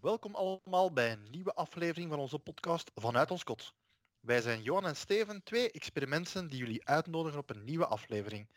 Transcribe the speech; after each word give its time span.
Welkom 0.00 0.34
allemaal 0.34 0.92
bij 0.92 1.12
een 1.12 1.30
nieuwe 1.30 1.54
aflevering 1.54 2.10
van 2.10 2.18
onze 2.18 2.38
podcast 2.38 2.90
Vanuit 2.94 3.30
ons 3.30 3.44
kot. 3.44 3.74
Wij 4.20 4.40
zijn 4.40 4.62
Johan 4.62 4.86
en 4.86 4.96
Steven, 4.96 5.42
twee 5.42 5.70
experimenten 5.70 6.48
die 6.48 6.58
jullie 6.58 6.86
uitnodigen 6.86 7.38
op 7.38 7.50
een 7.50 7.64
nieuwe 7.64 7.86
aflevering. 7.86 8.48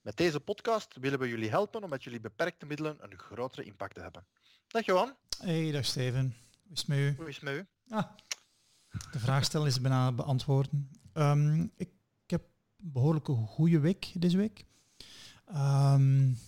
Met 0.00 0.16
deze 0.16 0.40
podcast 0.40 0.96
willen 1.00 1.18
we 1.18 1.28
jullie 1.28 1.50
helpen 1.50 1.82
om 1.82 1.90
met 1.90 2.04
jullie 2.04 2.20
beperkte 2.20 2.66
middelen 2.66 2.96
een 3.00 3.18
grotere 3.18 3.64
impact 3.64 3.94
te 3.94 4.00
hebben. 4.00 4.26
Dag 4.66 4.84
Johan. 4.84 5.16
Hey, 5.38 5.70
dag 5.70 5.84
Steven. 5.84 6.36
Hoe 6.62 6.72
is 6.72 6.78
het 6.78 6.88
met 6.88 6.98
u? 6.98 7.14
Hoe 7.16 7.28
is 7.28 7.34
het 7.34 7.44
met 7.44 7.54
u? 7.54 7.66
Ah, 7.88 8.10
de 9.12 9.18
vraag 9.18 9.44
stellen 9.44 9.66
is 9.66 9.80
bijna 9.80 10.12
beantwoorden. 10.12 10.90
Um, 11.14 11.62
ik, 11.76 11.90
ik, 12.24 12.30
heb 12.30 12.42
een 12.76 12.92
behoorlijke 12.92 13.32
goede 13.32 13.80
week 13.80 14.12
deze 14.14 14.36
week. 14.36 14.64
Um, 15.54 16.38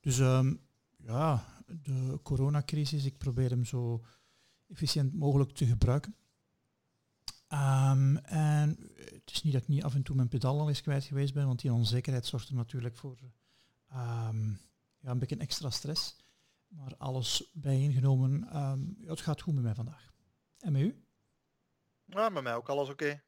dus 0.00 0.18
um, 0.18 0.60
ja, 0.96 1.55
de 1.66 2.20
coronacrisis, 2.22 3.04
ik 3.04 3.18
probeer 3.18 3.50
hem 3.50 3.64
zo 3.64 4.04
efficiënt 4.68 5.14
mogelijk 5.14 5.50
te 5.52 5.66
gebruiken. 5.66 6.16
Um, 7.48 8.16
en 8.16 8.78
het 8.96 9.30
is 9.30 9.42
niet 9.42 9.52
dat 9.52 9.62
ik 9.62 9.68
niet 9.68 9.84
af 9.84 9.94
en 9.94 10.02
toe 10.02 10.16
mijn 10.16 10.28
pedal 10.28 10.60
al 10.60 10.68
eens 10.68 10.82
kwijt 10.82 11.04
geweest 11.04 11.34
ben, 11.34 11.46
want 11.46 11.60
die 11.60 11.72
onzekerheid 11.72 12.26
zorgt 12.26 12.48
er 12.48 12.54
natuurlijk 12.54 12.96
voor 12.96 13.18
um, 13.92 14.60
ja, 14.98 15.10
een 15.10 15.18
beetje 15.18 15.36
extra 15.36 15.70
stress. 15.70 16.16
Maar 16.68 16.96
alles 16.96 17.50
bijeengenomen, 17.52 18.56
um, 18.56 18.96
het 19.00 19.20
gaat 19.20 19.40
goed 19.40 19.54
met 19.54 19.62
mij 19.62 19.74
vandaag. 19.74 20.12
En 20.58 20.72
met 20.72 20.82
u? 20.82 21.04
Ja, 22.04 22.28
met 22.28 22.42
mij 22.42 22.54
ook 22.54 22.68
alles 22.68 22.88
oké. 22.88 23.22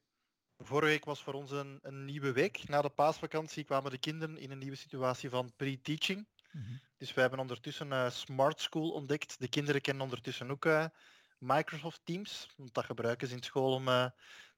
Vorige 0.58 0.90
week 0.90 1.04
was 1.04 1.22
voor 1.22 1.34
ons 1.34 1.50
een, 1.50 1.78
een, 1.82 2.04
nieuwe 2.04 2.32
week. 2.32 2.68
Na 2.68 2.82
de 2.82 2.88
paasvakantie 2.88 3.64
kwamen 3.64 3.90
de 3.90 3.98
kinderen 3.98 4.38
in 4.38 4.50
een 4.50 4.58
nieuwe 4.58 4.76
situatie 4.76 5.30
van 5.30 5.52
pre-teaching. 5.56 6.26
Mm 6.52 6.62
-hmm. 6.62 6.80
Dus 6.96 7.14
we 7.14 7.20
hebben 7.20 7.38
ondertussen 7.38 7.90
uh, 7.90 8.10
Smart 8.10 8.60
School 8.60 8.90
ontdekt. 8.90 9.40
De 9.40 9.48
kinderen 9.48 9.80
kennen 9.80 10.02
ondertussen 10.02 10.50
ook 10.50 10.64
uh, 10.64 10.84
Microsoft 11.38 12.00
Teams. 12.04 12.48
Want 12.56 12.74
dat 12.74 12.84
gebruiken 12.84 13.28
ze 13.28 13.34
in 13.34 13.42
school 13.42 13.72
om 13.72 13.88
uh, 13.88 14.06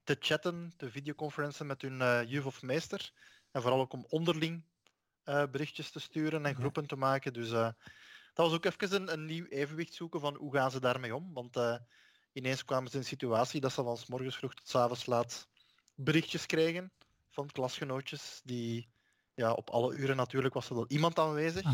te 0.05 0.17
chatten, 0.21 0.73
te 0.77 0.91
videoconferencen 0.91 1.67
met 1.67 1.83
hun 1.83 2.27
juf 2.29 2.47
of 2.47 2.63
meester. 2.63 3.13
En 3.51 3.63
vooral 3.63 3.81
ook 3.81 3.93
om 3.93 4.07
onderling 4.09 4.65
berichtjes 5.51 5.91
te 5.91 6.01
sturen 6.01 6.47
en 6.47 6.55
groepen 6.55 6.83
ja. 6.83 6.89
te 6.89 6.97
maken. 6.97 7.33
Dus 7.33 7.49
dat 7.49 7.75
was 8.35 8.53
ook 8.53 8.65
even 8.65 8.95
een, 8.95 9.13
een, 9.13 9.25
nieuw 9.25 9.45
evenwicht 9.45 9.95
zoeken 9.95 10.21
van 10.21 10.37
hoe 10.37 10.53
gaan 10.53 10.71
ze 10.71 10.81
daarmee 10.81 11.15
om. 11.15 11.33
Want 11.33 11.59
ineens 12.33 12.65
kwamen 12.65 12.89
ze 12.89 12.95
in 12.95 13.01
een 13.01 13.09
situatie 13.09 13.61
dat 13.61 13.73
ze 13.73 13.83
van 13.83 13.97
s 13.97 14.07
morgens 14.07 14.37
vroeg 14.37 14.55
tot 14.55 14.69
s 14.69 14.75
avonds 14.75 15.07
laat 15.07 15.49
berichtjes 15.95 16.47
kregen 16.47 16.93
van 17.31 17.51
klasgenootjes 17.51 18.41
die 18.45 18.89
ja, 19.41 19.53
op 19.53 19.71
alle 19.71 19.95
uren 19.95 20.17
natuurlijk 20.17 20.55
was 20.55 20.69
er 20.69 20.75
wel 20.75 20.89
iemand 20.89 21.19
aanwezig. 21.19 21.65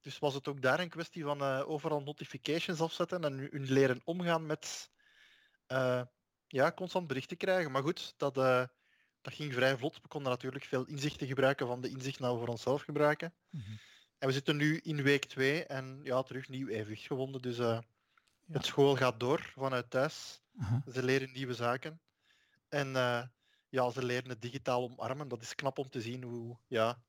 Dus 0.00 0.18
was 0.18 0.34
het 0.34 0.48
ook 0.48 0.62
daar 0.62 0.80
een 0.80 0.88
kwestie 0.88 1.24
van 1.24 1.42
uh, 1.42 1.68
overal 1.68 2.02
notifications 2.02 2.80
afzetten 2.80 3.24
en 3.24 3.38
hun 3.38 3.72
leren 3.72 4.00
omgaan 4.04 4.46
met 4.46 4.90
uh, 5.68 6.02
ja, 6.46 6.72
constant 6.72 7.06
berichten 7.06 7.36
krijgen. 7.36 7.70
Maar 7.70 7.82
goed, 7.82 8.14
dat, 8.16 8.36
uh, 8.36 8.64
dat 9.20 9.34
ging 9.34 9.52
vrij 9.52 9.76
vlot. 9.76 10.00
We 10.02 10.08
konden 10.08 10.30
natuurlijk 10.30 10.64
veel 10.64 10.84
inzichten 10.84 11.26
gebruiken 11.26 11.66
van 11.66 11.80
de 11.80 11.88
inzichten 11.88 12.22
nou 12.24 12.38
voor 12.38 12.48
onszelf 12.48 12.82
gebruiken. 12.82 13.34
-hmm. 13.50 13.78
En 14.18 14.26
we 14.28 14.32
zitten 14.32 14.56
nu 14.56 14.78
in 14.82 15.02
week 15.02 15.24
2 15.24 15.64
en 15.64 16.00
ja, 16.02 16.22
terug 16.22 16.48
nieuw 16.48 16.68
evenwicht 16.68 17.06
gewonnen. 17.06 17.42
Dus 17.42 17.56
ja. 17.56 17.82
het 18.50 18.66
school 18.66 18.96
gaat 18.96 19.20
door 19.20 19.52
vanuit 19.56 19.90
thuis. 19.90 20.40
-huh. 20.52 20.72
Ze 20.92 21.02
leren 21.02 21.32
nieuwe 21.32 21.54
zaken. 21.54 22.00
En 22.68 22.92
ja, 23.68 23.90
ze 23.90 24.04
leren 24.04 24.28
het 24.28 24.42
digitaal 24.42 24.82
omarmen. 24.82 25.28
Dat 25.28 25.42
is 25.42 25.54
knap 25.54 25.78
om 25.78 25.90
te 25.90 26.00
zien 26.00 26.22
hoe 26.22 26.56
ja, 26.66 27.02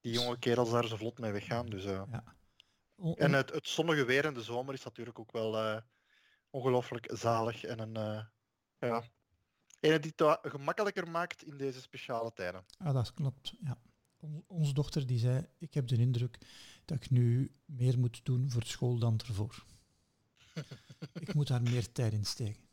die 0.00 0.12
jonge 0.12 0.38
kerels 0.38 0.70
daar 0.70 0.86
zo 0.86 0.96
vlot 0.96 1.18
mee 1.18 1.32
weggaan. 1.32 1.66
Dus, 1.66 1.84
uh... 1.84 2.02
ja. 2.10 2.24
En 3.16 3.32
het, 3.32 3.52
het, 3.52 3.68
zonnige 3.68 4.04
weer 4.04 4.24
in 4.24 4.34
de 4.34 4.42
zomer 4.42 4.74
is 4.74 4.84
natuurlijk 4.84 5.18
ook 5.18 5.32
wel 5.32 5.54
uh, 5.54 5.80
ongelooflijk 6.50 7.10
zalig 7.12 7.64
en 7.64 7.78
een, 7.78 7.98
uh, 7.98 8.24
ja, 8.78 9.02
een 9.80 10.00
die 10.00 10.12
het 10.16 10.38
gemakkelijker 10.42 11.10
maakt 11.10 11.44
in 11.44 11.56
deze 11.56 11.80
speciale 11.80 12.32
tijden. 12.32 12.64
Ah, 12.78 12.94
dat 12.94 13.14
klopt, 13.14 13.54
ja. 13.60 13.78
Onze 14.46 14.72
dochter 14.72 15.06
die 15.06 15.18
zei, 15.18 15.46
ik 15.58 15.74
heb 15.74 15.88
de 15.88 15.96
indruk 15.96 16.38
dat 16.84 16.96
ik 16.96 17.10
nu 17.10 17.54
meer 17.64 17.98
moet 17.98 18.24
doen 18.24 18.50
voor 18.50 18.64
school 18.64 18.98
dan 18.98 19.20
ervoor. 19.26 19.64
ik 21.24 21.34
moet 21.34 21.46
daar 21.46 21.62
meer 21.62 21.92
tijd 21.92 22.12
in 22.12 22.24
steken. 22.24 22.69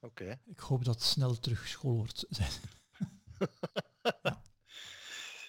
Oké. 0.00 0.22
Okay. 0.22 0.38
Ik 0.46 0.58
hoop 0.58 0.84
dat 0.84 0.94
het 0.94 1.04
snel 1.04 1.38
terug 1.38 1.68
school 1.68 1.96
wordt. 1.96 2.26
ja. 4.22 4.42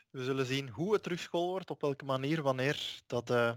We 0.10 0.24
zullen 0.24 0.46
zien 0.46 0.70
hoe 0.70 0.94
het 0.94 1.04
terug 1.04 1.20
school 1.20 1.50
wordt, 1.50 1.70
op 1.70 1.82
welke 1.82 2.06
manier, 2.06 2.42
wanneer. 2.42 3.02
Dat, 3.06 3.30
uh, 3.30 3.54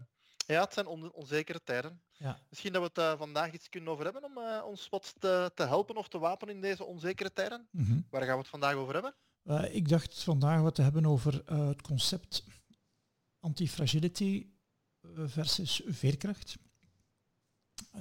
ja, 0.46 0.60
het 0.60 0.72
zijn 0.72 0.86
on 0.86 1.12
onzekere 1.12 1.62
tijden. 1.64 2.02
Ja. 2.12 2.38
Misschien 2.48 2.72
dat 2.72 2.82
we 2.82 2.88
het 3.00 3.12
uh, 3.12 3.18
vandaag 3.18 3.52
iets 3.52 3.68
kunnen 3.68 3.92
over 3.92 4.04
hebben 4.04 4.24
om 4.24 4.38
uh, 4.38 4.62
ons 4.64 4.88
wat 4.88 5.14
te, 5.18 5.50
te, 5.54 5.66
helpen 5.66 5.96
of 5.96 6.08
te 6.08 6.18
wapenen 6.18 6.54
in 6.54 6.60
deze 6.60 6.84
onzekere 6.84 7.32
tijden. 7.32 7.68
Mm 7.70 7.84
-hmm. 7.84 8.06
Waar 8.10 8.22
gaan 8.22 8.34
we 8.34 8.38
het 8.40 8.48
vandaag 8.48 8.74
over 8.74 8.94
hebben? 8.94 9.14
ik 9.72 9.88
dacht 9.88 10.22
vandaag 10.22 10.60
wat 10.60 10.74
te 10.74 10.82
hebben 10.82 11.06
over 11.06 11.42
het 11.54 11.82
concept 11.82 12.44
antifragility 13.40 14.46
versus 15.26 15.82
veerkracht 15.86 16.56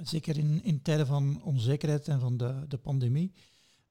zeker 0.02 0.38
in, 0.38 0.62
in 0.62 0.82
tijden 0.82 1.06
van 1.06 1.42
onzekerheid 1.42 2.08
en 2.08 2.20
van 2.20 2.36
de, 2.36 2.64
de 2.68 2.78
pandemie. 2.78 3.32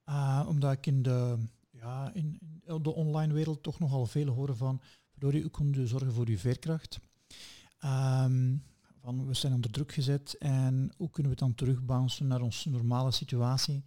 Uh, 0.05 0.45
omdat 0.47 0.71
ik 0.71 0.85
in 0.85 1.01
de, 1.01 1.37
ja, 1.69 2.13
in, 2.13 2.39
de 2.81 2.93
online 2.93 3.33
wereld 3.33 3.63
toch 3.63 3.79
nogal 3.79 4.05
veel 4.05 4.27
horen 4.27 4.57
van, 4.57 4.81
waardoor 5.11 5.41
u 5.41 5.49
kunt 5.49 5.89
zorgen 5.89 6.13
voor 6.13 6.27
uw 6.27 6.37
veerkracht. 6.37 6.99
Um, 7.85 8.63
van, 9.03 9.25
we 9.27 9.33
zijn 9.33 9.53
onder 9.53 9.71
druk 9.71 9.91
gezet 9.91 10.37
en 10.37 10.93
hoe 10.97 11.09
kunnen 11.09 11.31
we 11.31 11.37
dan 11.37 11.55
terugbouncen 11.55 12.27
naar 12.27 12.41
onze 12.41 12.69
normale 12.69 13.11
situatie. 13.11 13.85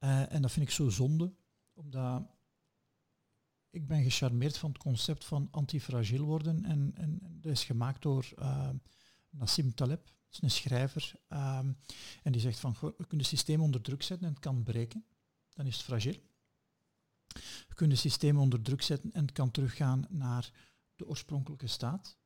Uh, 0.00 0.32
en 0.32 0.42
dat 0.42 0.52
vind 0.52 0.66
ik 0.66 0.72
zo 0.72 0.88
zonde, 0.88 1.32
omdat 1.72 2.22
ik 3.70 3.86
ben 3.86 4.02
gecharmeerd 4.02 4.58
van 4.58 4.70
het 4.70 4.78
concept 4.78 5.24
van 5.24 5.48
antifragiel 5.50 6.24
worden. 6.24 6.64
En, 6.64 6.92
en, 6.94 7.38
dat 7.40 7.52
is 7.52 7.64
gemaakt 7.64 8.02
door 8.02 8.32
uh, 8.38 8.68
Nassim 9.30 9.74
Taleb 9.74 10.12
is 10.34 10.42
een 10.42 10.50
schrijver. 10.50 11.12
Um, 11.28 11.78
en 12.22 12.32
die 12.32 12.40
zegt 12.40 12.58
van, 12.58 12.76
je 12.80 13.06
kunt 13.06 13.20
het 13.20 13.26
systeem 13.26 13.60
onder 13.60 13.80
druk 13.80 14.02
zetten 14.02 14.26
en 14.26 14.32
het 14.32 14.42
kan 14.42 14.62
breken. 14.62 15.06
Dan 15.48 15.66
is 15.66 15.76
het 15.76 15.84
fragiel. 15.84 16.22
Je 17.68 17.74
kunt 17.74 17.92
het 17.92 18.00
systeem 18.00 18.38
onder 18.38 18.62
druk 18.62 18.82
zetten 18.82 19.12
en 19.12 19.22
het 19.22 19.32
kan 19.32 19.50
teruggaan 19.50 20.06
naar 20.08 20.52
de 20.96 21.06
oorspronkelijke 21.06 21.66
staat. 21.66 22.18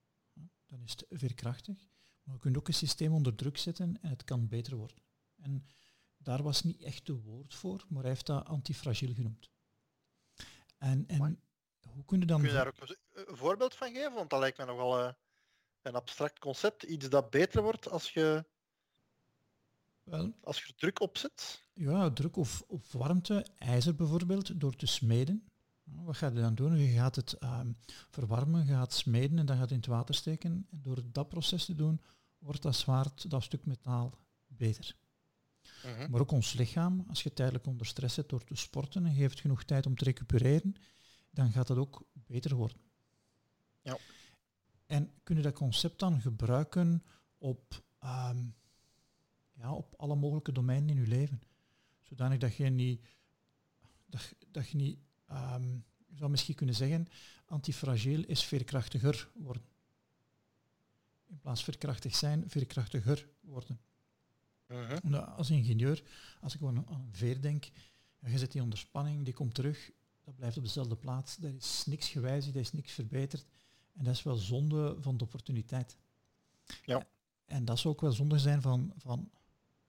Dan 0.66 0.82
is 0.82 0.90
het 0.90 1.06
veerkrachtig. 1.08 1.88
Maar 2.22 2.34
je 2.34 2.40
kunt 2.40 2.56
ook 2.56 2.68
een 2.68 2.74
systeem 2.74 3.12
onder 3.12 3.34
druk 3.34 3.58
zetten 3.58 3.98
en 4.00 4.10
het 4.10 4.24
kan 4.24 4.48
beter 4.48 4.76
worden. 4.76 5.02
En 5.36 5.66
daar 6.16 6.42
was 6.42 6.62
niet 6.62 6.82
echt 6.82 7.06
de 7.06 7.14
woord 7.14 7.54
voor, 7.54 7.84
maar 7.88 8.02
hij 8.02 8.10
heeft 8.10 8.26
dat 8.26 8.44
antifragiel 8.44 9.14
genoemd. 9.14 9.50
En, 10.78 11.06
en 11.06 11.40
hoe 11.88 12.04
kun 12.04 12.20
je 12.20 12.26
dan... 12.26 12.40
Kun 12.40 12.48
je 12.48 12.54
daar 12.54 12.66
ook 12.66 12.96
een 13.12 13.36
voorbeeld 13.36 13.74
van 13.74 13.92
geven? 13.92 14.14
Want 14.14 14.30
dat 14.30 14.40
lijkt 14.40 14.56
mij 14.56 14.66
nogal... 14.66 15.04
Uh 15.04 15.12
een 15.88 15.94
abstract 15.94 16.38
concept, 16.38 16.82
iets 16.82 17.08
dat 17.08 17.30
beter 17.30 17.62
wordt 17.62 17.90
als 17.90 18.10
je, 18.10 18.44
Wel, 20.02 20.32
als 20.42 20.64
je 20.64 20.74
druk 20.76 21.00
op 21.00 21.18
zet? 21.18 21.62
Ja, 21.72 22.10
druk 22.10 22.36
of, 22.36 22.64
of 22.66 22.92
warmte, 22.92 23.46
ijzer 23.58 23.94
bijvoorbeeld, 23.94 24.60
door 24.60 24.76
te 24.76 24.86
smeden. 24.86 25.48
Wat 25.84 26.16
ga 26.16 26.26
je 26.26 26.40
dan 26.40 26.54
doen? 26.54 26.78
Je 26.78 26.92
gaat 26.92 27.16
het 27.16 27.42
um, 27.42 27.76
verwarmen, 28.10 28.66
je 28.66 28.72
gaat 28.72 28.92
smeden 28.92 29.38
en 29.38 29.46
dan 29.46 29.56
gaat 29.56 29.64
het 29.64 29.72
in 29.72 29.76
het 29.76 29.86
water 29.86 30.14
steken. 30.14 30.50
En 30.50 30.66
door 30.70 31.02
dat 31.12 31.28
proces 31.28 31.64
te 31.64 31.74
doen, 31.74 32.00
wordt 32.38 32.62
dat 32.62 32.76
zwaard, 32.76 33.30
dat 33.30 33.42
stuk 33.42 33.66
metaal, 33.66 34.18
beter. 34.46 34.96
Uh 35.84 35.96
-huh. 35.96 36.08
Maar 36.08 36.20
ook 36.20 36.30
ons 36.30 36.52
lichaam, 36.52 37.04
als 37.08 37.22
je 37.22 37.32
tijdelijk 37.32 37.66
onder 37.66 37.86
stress 37.86 38.14
zit 38.14 38.28
door 38.28 38.44
te 38.44 38.56
sporten 38.56 39.06
en 39.06 39.14
geeft 39.14 39.40
genoeg 39.40 39.64
tijd 39.64 39.86
om 39.86 39.96
te 39.96 40.04
recupereren, 40.04 40.74
dan 41.30 41.52
gaat 41.52 41.66
dat 41.66 41.76
ook 41.76 42.02
beter 42.12 42.54
worden. 42.54 42.80
Ja. 43.82 43.98
En 45.28 45.34
kunnen 45.34 45.52
dat 45.52 45.62
concept 45.62 45.98
dan 45.98 46.20
gebruiken 46.20 47.02
op, 47.38 47.82
um, 48.04 48.54
ja, 49.52 49.74
op 49.74 49.94
alle 49.96 50.14
mogelijke 50.14 50.52
domeinen 50.52 50.88
in 50.88 51.00
je 51.02 51.06
leven. 51.06 51.42
Zodanig 52.00 52.38
dat 52.38 52.56
je 52.56 52.64
niet, 52.64 53.06
dat, 54.06 54.34
dat 54.50 54.68
je 54.68 54.76
niet 54.76 54.98
um, 55.30 55.84
je 56.06 56.16
zou 56.16 56.30
misschien 56.30 56.54
kunnen 56.54 56.74
zeggen, 56.74 57.08
antifragiel 57.46 58.24
is 58.24 58.44
veerkrachtiger 58.44 59.30
worden. 59.34 59.62
In 61.26 61.38
plaats 61.38 61.64
veerkrachtig 61.64 62.16
zijn, 62.16 62.50
veerkrachtiger 62.50 63.28
worden. 63.40 63.80
Uh 64.66 64.88
-huh. 64.88 64.98
Omdat 65.02 65.28
als 65.36 65.50
ingenieur, 65.50 66.02
als 66.40 66.52
ik 66.52 66.58
gewoon 66.58 66.86
aan 66.88 67.00
een 67.00 67.14
veer 67.14 67.40
denk, 67.40 67.70
je 68.18 68.38
zet 68.38 68.52
die 68.52 68.62
onder 68.62 68.78
spanning, 68.78 69.24
die 69.24 69.34
komt 69.34 69.54
terug, 69.54 69.90
dat 70.24 70.36
blijft 70.36 70.56
op 70.56 70.64
dezelfde 70.64 70.96
plaats, 70.96 71.38
er 71.42 71.54
is 71.54 71.86
niks 71.86 72.08
gewijzigd, 72.08 72.54
er 72.54 72.60
is 72.60 72.72
niks 72.72 72.92
verbeterd. 72.92 73.46
En 73.98 74.04
dat 74.04 74.14
is 74.14 74.22
wel 74.22 74.36
zonde 74.36 74.96
van 75.00 75.16
de 75.16 75.24
opportuniteit. 75.24 75.96
Ja. 76.84 77.06
En 77.44 77.64
dat 77.64 77.78
zou 77.78 77.94
ook 77.94 78.00
wel 78.00 78.12
zonde 78.12 78.38
zijn 78.38 78.62
van, 78.62 78.92
van 78.96 79.30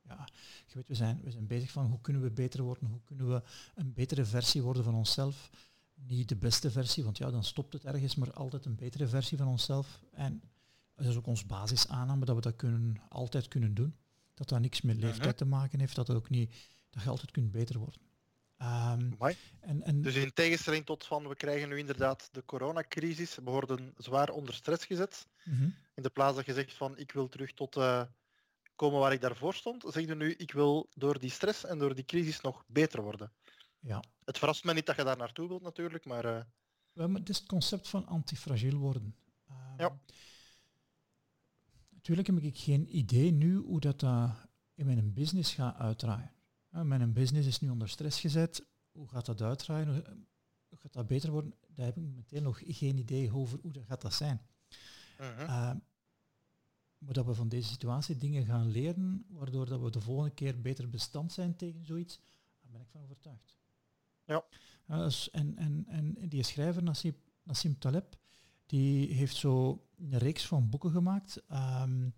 ja, 0.02 0.28
je 0.68 0.74
weet, 0.74 0.88
we 0.88 0.96
zijn, 0.96 1.22
we 1.24 1.32
zijn 1.32 1.48
bezig 1.48 1.72
van 1.72 1.86
hoe 1.86 2.02
kunnen 2.02 2.22
we 2.22 2.32
beter 2.32 2.64
worden, 2.64 2.88
hoe 2.88 3.02
kunnen 3.04 3.30
we 3.30 3.44
een 3.76 3.94
betere 3.94 4.26
versie 4.26 4.62
worden 4.62 4.84
van 4.84 4.96
onszelf. 4.96 5.50
Niet 5.94 6.30
de 6.30 6.36
beste 6.36 6.72
versie, 6.72 7.04
want 7.04 7.18
ja, 7.18 7.32
dan 7.32 7.44
stopt 7.44 7.74
het 7.74 7.86
ergens, 7.86 8.16
maar 8.16 8.34
altijd 8.34 8.66
een 8.66 8.76
betere 8.76 9.08
versie 9.08 9.38
van 9.38 9.48
onszelf. 9.48 10.04
En 10.12 10.42
dat 10.96 11.06
is 11.06 11.16
ook 11.16 11.28
ons 11.28 11.46
basisaanname 11.46 12.26
dat 12.26 12.36
we 12.36 12.42
dat 12.42 12.56
kunnen, 12.56 13.02
altijd 13.10 13.48
kunnen 13.48 13.74
doen. 13.74 13.96
Dat 14.34 14.50
dat 14.50 14.60
niks 14.60 14.82
met 14.82 14.98
leeftijd 14.98 15.38
te 15.38 15.46
maken 15.46 15.80
heeft, 15.80 15.96
dat, 15.96 16.10
ook 16.10 16.30
niet, 16.30 16.56
dat 16.90 17.04
je 17.04 17.10
altijd 17.10 17.32
kunt 17.32 17.52
beter 17.52 17.80
worden. 17.80 18.02
Um, 18.62 19.18
en, 19.60 19.84
en 19.84 20.02
dus 20.02 20.16
in 20.16 20.34
tegenstelling 20.34 20.86
tot 20.86 21.06
van 21.06 21.28
we 21.28 21.36
krijgen 21.36 21.70
nu 21.70 21.78
inderdaad 21.78 22.30
de 22.32 22.46
coronacrisis, 22.46 23.36
we 23.36 23.42
worden 23.42 23.94
zwaar 23.98 24.30
onder 24.30 24.54
stress 24.54 24.86
gezet. 24.86 25.28
Mhm. 25.44 25.70
In 25.94 26.04
de 26.04 26.10
plaats 26.10 26.36
dat 26.36 26.46
je 26.46 26.54
zegt 26.54 26.74
van 26.74 26.98
ik 26.98 27.12
wil 27.12 27.28
terug 27.28 27.54
tot 27.54 27.78
uh, 27.78 28.04
komen 28.76 29.00
waar 29.00 29.14
ik 29.14 29.22
daarvoor 29.22 29.54
stond, 29.54 29.86
zeg 29.88 30.06
je 30.06 30.16
nu 30.16 30.34
ik 30.34 30.52
wil 30.52 30.90
door 30.94 31.20
die 31.20 31.30
stress 31.30 31.66
en 31.66 31.78
door 31.78 31.96
die 31.96 32.06
crisis 32.06 32.42
nog 32.42 32.64
beter 32.68 33.02
worden. 33.02 33.32
Ja. 33.80 34.04
Het 34.24 34.38
verrast 34.38 34.64
me 34.64 34.74
niet 34.74 34.86
dat 34.86 34.96
je 34.96 35.04
daar 35.04 35.18
naartoe 35.18 35.48
wilt 35.48 35.62
natuurlijk, 35.62 36.06
maar... 36.06 36.26
Uh... 36.26 37.14
Het 37.14 37.30
is 37.30 37.38
het 37.38 37.48
concept 37.48 37.90
van 37.90 38.06
antifragiel 38.06 38.78
worden. 38.78 39.16
Um, 39.50 39.56
ja. 39.78 40.00
Natuurlijk 41.90 42.28
heb 42.28 42.38
ik 42.38 42.58
geen 42.58 42.98
idee 42.98 43.32
nu 43.32 43.56
hoe 43.56 43.80
dat 43.80 44.02
uh, 44.02 44.36
in 44.76 44.86
mijn 44.86 45.14
business 45.14 45.54
gaat 45.54 45.76
uitdraaien. 45.76 46.34
Mijn 46.70 47.14
business 47.14 47.48
is 47.48 47.60
nu 47.60 47.70
onder 47.70 47.90
stress 47.90 48.20
gezet. 48.20 48.66
Hoe 48.92 49.08
gaat 49.08 49.26
dat 49.26 49.42
uitdraaien? 49.42 49.88
Hoe 50.68 50.78
gaat 50.78 50.94
dat 50.94 51.08
beter 51.08 51.32
worden? 51.32 51.54
Daar 51.68 51.86
heb 51.86 51.98
ik 51.98 52.04
meteen 52.04 52.44
nog 52.44 52.62
geen 52.66 52.98
idee 52.98 53.34
over 53.34 53.60
hoe 53.62 53.74
dat 53.74 53.86
gaat 53.86 54.02
dat 54.02 54.14
zijn. 54.14 54.42
Uh 55.20 55.72
maar 57.00 57.14
dat 57.14 57.26
we 57.26 57.34
van 57.34 57.50
deze 57.50 57.70
situatie 57.70 58.18
dingen 58.18 58.46
gaan 58.46 58.72
leren, 58.72 59.26
waardoor 59.30 59.66
dat 59.66 59.82
we 59.82 59.92
de 59.92 60.02
volgende 60.02 60.34
keer 60.34 60.62
beter 60.62 60.90
bestand 60.90 61.32
zijn 61.32 61.56
tegen 61.56 61.86
zoiets, 61.86 62.20
daar 62.62 62.72
ben 62.72 62.82
ik 62.82 62.88
van 62.90 63.02
overtuigd. 63.02 63.58
Ja. 64.24 64.46
dus 64.86 65.30
en, 65.30 65.58
en, 65.58 65.86
en 65.88 66.30
die 66.30 66.44
schrijver, 66.44 66.84
Nassim, 66.84 67.16
Nassim 67.44 67.80
Taleb, 67.80 68.18
die 68.66 69.14
heeft 69.14 69.36
zo 69.36 69.86
een 69.98 70.18
reeks 70.18 70.48
van 70.48 70.70
boeken 70.70 70.92
gemaakt. 70.92 71.44
Um, 71.52 72.14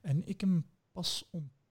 en 0.00 0.28
ik 0.28 0.40
hem 0.40 0.66
pas 0.92 1.24
ontdekt 1.30 1.61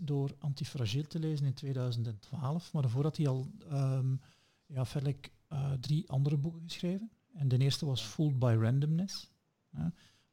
door 0.00 0.34
Antifragiel 0.38 1.06
te 1.06 1.18
lezen 1.18 1.46
in 1.46 1.54
2012. 1.54 2.72
Maar 2.72 2.82
daarvoor 2.82 3.02
had 3.02 3.16
hij 3.16 3.28
al 3.28 3.50
um, 3.72 4.20
ja, 4.66 4.84
verder 4.84 5.16
uh, 5.52 5.72
drie 5.72 6.10
andere 6.10 6.36
boeken 6.36 6.62
geschreven. 6.62 7.10
En 7.32 7.48
de 7.48 7.58
eerste 7.58 7.86
was 7.86 8.02
Fooled 8.02 8.38
by 8.38 8.56
Randomness. 8.60 9.30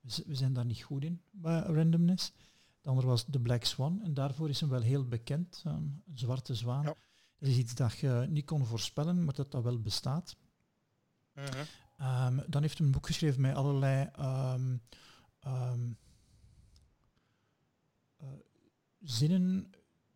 we 0.02 0.36
zijn 0.36 0.54
daar 0.54 0.66
niet 0.66 0.84
goed 0.84 1.04
in, 1.04 1.22
bij 1.32 1.60
randomness. 1.60 2.34
De 2.82 2.90
andere 2.90 3.08
was 3.08 3.26
The 3.30 3.40
Black 3.40 3.64
Swan. 3.64 4.02
En 4.04 4.14
daarvoor 4.14 4.50
is 4.50 4.60
hem 4.60 4.70
wel 4.70 4.82
heel 4.82 5.08
bekend. 5.08 5.62
een 5.66 6.04
zwarte 6.14 6.56
zwaan. 6.56 6.84
Ja. 6.84 6.96
Dat 7.40 7.50
is 7.50 7.58
iets 7.58 7.76
dat 7.76 7.98
je 7.98 8.26
niet 8.30 8.46
kon 8.46 8.66
voorspellen, 8.66 9.24
maar 9.24 9.34
dat 9.34 9.52
dat 9.52 9.64
wel 9.64 9.82
bestaat. 9.82 10.36
Uh 11.34 11.46
Um, 12.02 12.44
dan 12.48 12.62
heeft 12.62 12.78
hij 12.78 12.86
een 12.86 12.92
boek 12.92 13.06
geschreven 13.06 13.42
met 13.42 13.56
allerlei 13.56 14.10
um, 14.20 14.82
uh, 15.48 15.74
zinnen 19.00 19.72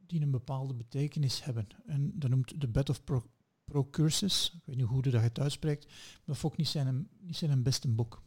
die 0.07 0.21
een 0.21 0.31
bepaalde 0.31 0.73
betekenis 0.73 1.43
hebben. 1.43 1.67
En 1.85 2.19
dat 2.19 2.29
noemt 2.29 2.59
The 2.59 2.67
Bed 2.67 2.89
of 2.89 3.03
Pro 3.03 3.23
Procursus. 3.65 4.53
Ik 4.55 4.65
weet 4.65 4.75
niet 4.75 4.85
hoe 4.85 5.01
dat 5.01 5.21
het 5.21 5.39
uitspreekt. 5.39 5.85
Maar 5.85 6.21
dat 6.25 6.37
vond 6.37 6.53
ik 6.53 6.59
niet 6.59 6.67
zijn, 6.67 7.09
niet 7.19 7.37
zijn 7.37 7.63
beste 7.63 7.87
boek. 7.87 8.23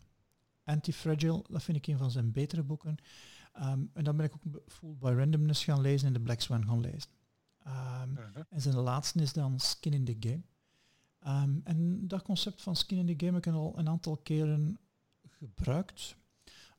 Anti-Fragile, 0.64 1.44
dat 1.48 1.62
vind 1.62 1.76
ik 1.76 1.86
een 1.86 1.98
van 1.98 2.10
zijn 2.10 2.32
betere 2.32 2.62
boeken. 2.62 2.96
en 3.52 3.90
dan 3.92 4.16
ben 4.16 4.26
ik 4.26 4.32
ook 4.34 4.62
Fooled 4.66 4.98
by 4.98 5.12
Randomness 5.16 5.64
gaan 5.64 5.80
lezen 5.80 6.06
en 6.06 6.14
The 6.14 6.20
Black 6.20 6.40
Swan 6.40 6.66
gaan 6.66 6.80
lezen. 6.80 7.10
Uh-huh. 7.66 8.44
En 8.50 8.60
zijn 8.60 8.74
laatste 8.74 9.22
is 9.22 9.32
dan 9.32 9.60
Skin 9.60 9.92
in 9.92 10.04
the 10.04 10.16
Game. 10.20 10.42
Um, 11.26 11.60
en 11.64 12.08
dat 12.08 12.22
concept 12.22 12.62
van 12.62 12.76
skin 12.76 12.98
in 12.98 13.06
the 13.06 13.24
game 13.24 13.38
heb 13.38 13.46
ik 13.46 13.52
al 13.52 13.78
een 13.78 13.88
aantal 13.88 14.16
keren 14.16 14.78
gebruikt, 15.28 16.16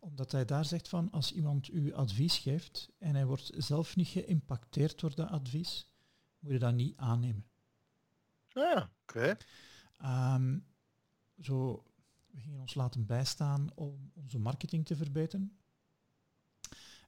omdat 0.05 0.31
hij 0.31 0.45
daar 0.45 0.65
zegt 0.65 0.87
van 0.87 1.11
als 1.11 1.31
iemand 1.31 1.71
u 1.71 1.93
advies 1.93 2.37
geeft 2.37 2.89
en 2.97 3.15
hij 3.15 3.25
wordt 3.25 3.51
zelf 3.57 3.95
niet 3.95 4.07
geïmpacteerd 4.07 4.99
door 4.99 5.15
dat 5.15 5.29
advies, 5.29 5.87
moet 6.39 6.51
je 6.51 6.59
dat 6.59 6.73
niet 6.73 6.97
aannemen. 6.97 7.45
Ja, 8.47 8.89
oké. 9.01 9.37
Ehm, 9.97 10.59
zo, 11.39 11.83
we 12.31 12.39
gingen 12.39 12.59
ons 12.59 12.75
laten 12.75 13.05
bijstaan 13.05 13.69
om 13.75 14.11
onze 14.13 14.39
marketing 14.39 14.85
te 14.85 14.95
verbeteren. 14.95 15.57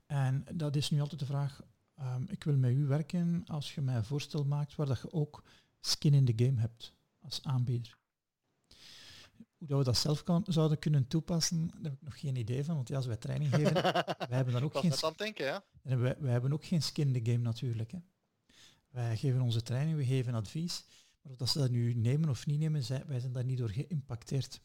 En 0.06 0.46
dat 0.54 0.76
is 0.76 0.90
nu 0.90 1.02
altijd 1.02 1.20
de 1.20 1.26
vraag, 1.26 1.62
um, 2.00 2.26
ik 2.30 2.44
wil 2.44 2.58
met 2.58 2.72
u 2.72 2.86
werken 2.86 3.44
als 3.46 3.76
je 3.76 3.82
mij 3.82 3.96
een 3.96 4.06
voorstel 4.06 4.46
maakt 4.46 4.76
waar 4.76 4.88
dat 4.88 5.02
je 5.02 5.12
ook 5.12 5.44
skin 5.80 6.14
in 6.14 6.26
the 6.26 6.46
game 6.46 6.60
hebt 6.60 6.94
als 7.20 7.44
aanbieder. 7.44 7.98
Hoe 9.58 9.68
dat 9.68 9.78
we 9.78 9.84
dat 9.84 9.98
zelf 9.98 10.24
kan, 10.24 10.44
zouden 10.48 10.80
kunnen 10.80 11.08
toepassen, 11.08 11.68
daar 11.68 11.82
heb 11.82 11.94
ik 11.94 12.02
nog 12.02 12.20
geen 12.20 12.36
idee 12.36 12.64
van. 12.64 12.76
Want 12.76 12.88
ja, 12.88 12.96
als 12.96 13.06
wij 13.06 13.18
training 13.18 13.54
geven, 13.54 13.74
wij 13.84 14.28
hebben 14.30 14.54
dan 14.54 14.64
ook 14.64 14.78
geen... 14.78 15.04
aan 15.04 15.14
denken, 15.18 15.46
ja. 15.46 15.64
En 15.82 16.02
wij, 16.02 16.16
wij, 16.20 16.32
hebben 16.32 16.54
ook 16.54 16.66
geen 16.66 16.82
skin 16.82 17.16
in 17.16 17.24
the 17.24 17.32
game 17.32 17.44
natuurlijk. 17.44 17.92
Hè. 17.92 18.00
Wij 18.90 19.18
geven 19.18 19.42
onze 19.42 19.62
training, 19.62 19.98
we 19.98 20.06
geven 20.06 20.34
advies. 20.34 20.86
Maar 21.22 21.32
of 21.32 21.38
dat 21.38 21.50
ze 21.50 21.60
dat 21.60 21.70
nu 21.70 21.94
nemen 21.94 22.30
of 22.30 22.46
niet 22.46 22.60
nemen, 22.60 22.84
zij, 22.84 23.06
wij 23.06 23.20
zijn 23.20 23.32
daar 23.32 23.46
niet 23.46 23.58
door 23.58 23.70
geïmpacteerd. 23.70 24.62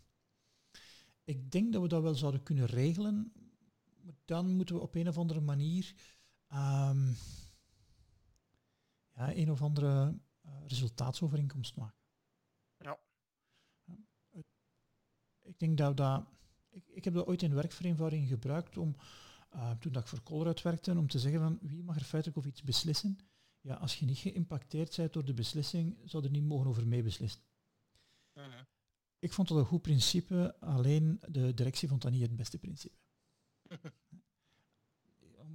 Ik 1.25 1.51
denk 1.51 1.73
dat 1.73 1.83
we 1.83 1.89
dat 1.89 2.03
wel 2.03 2.15
zouden 2.15 2.43
kunnen 2.43 2.67
regelen. 2.67 3.33
Maar 4.01 4.15
dan 4.25 4.51
moeten 4.57 4.75
we 4.75 4.81
op 4.81 4.95
een 4.95 5.09
of 5.09 5.19
andere 5.19 5.41
manier 5.41 5.95
um, 6.53 7.17
ja, 9.15 9.35
een 9.35 9.51
of 9.51 9.63
andere 9.63 10.19
uh, 10.47 10.53
resultaatsovereenkomst 10.67 11.77
maken. 11.77 12.01
ik 15.43 15.52
denk 15.63 15.79
dat 15.79 15.97
dat... 15.97 16.25
Ik, 16.71 16.89
ik 16.89 17.05
heb 17.05 17.15
dat 17.15 17.27
ooit 17.27 17.43
in 17.43 17.55
werkvereenvoudiging 17.55 18.29
gebruikt 18.29 18.77
om, 18.77 18.97
uh, 19.55 19.71
toen 19.71 19.93
dat 19.93 20.03
ik 20.03 20.09
voor 20.09 20.23
Colruyt 20.23 20.63
werkte, 20.63 20.99
om 20.99 21.09
te 21.09 21.19
zeggen 21.19 21.41
van 21.41 21.59
wie 21.61 21.83
mag 21.83 21.97
er 21.97 22.05
feitelijk 22.05 22.39
over 22.39 22.51
iets 22.51 22.63
beslissen. 22.63 23.19
Ja, 23.61 23.75
als 23.75 23.99
je 23.99 24.07
niet 24.07 24.19
geïmpacteerd 24.19 24.97
bent 24.97 25.13
door 25.13 25.25
de 25.25 25.35
beslissing, 25.35 25.99
zou 26.05 26.25
er 26.25 26.31
niet 26.31 26.45
mogen 26.45 26.67
over 26.67 26.87
mee 26.87 27.03
beslissen. 27.03 27.43
Mhm. 28.35 28.65
Ik 29.19 29.33
vond 29.33 29.49
dat 29.49 29.59
een 29.59 29.65
goed 29.65 29.83
principe, 29.83 30.57
alleen 30.61 31.21
de 31.29 31.55
directie 31.55 31.89
vond 31.89 32.03
dat 32.03 32.13
niet 32.13 32.23
het 32.23 32.37
beste 32.37 32.59
principe. 32.59 32.97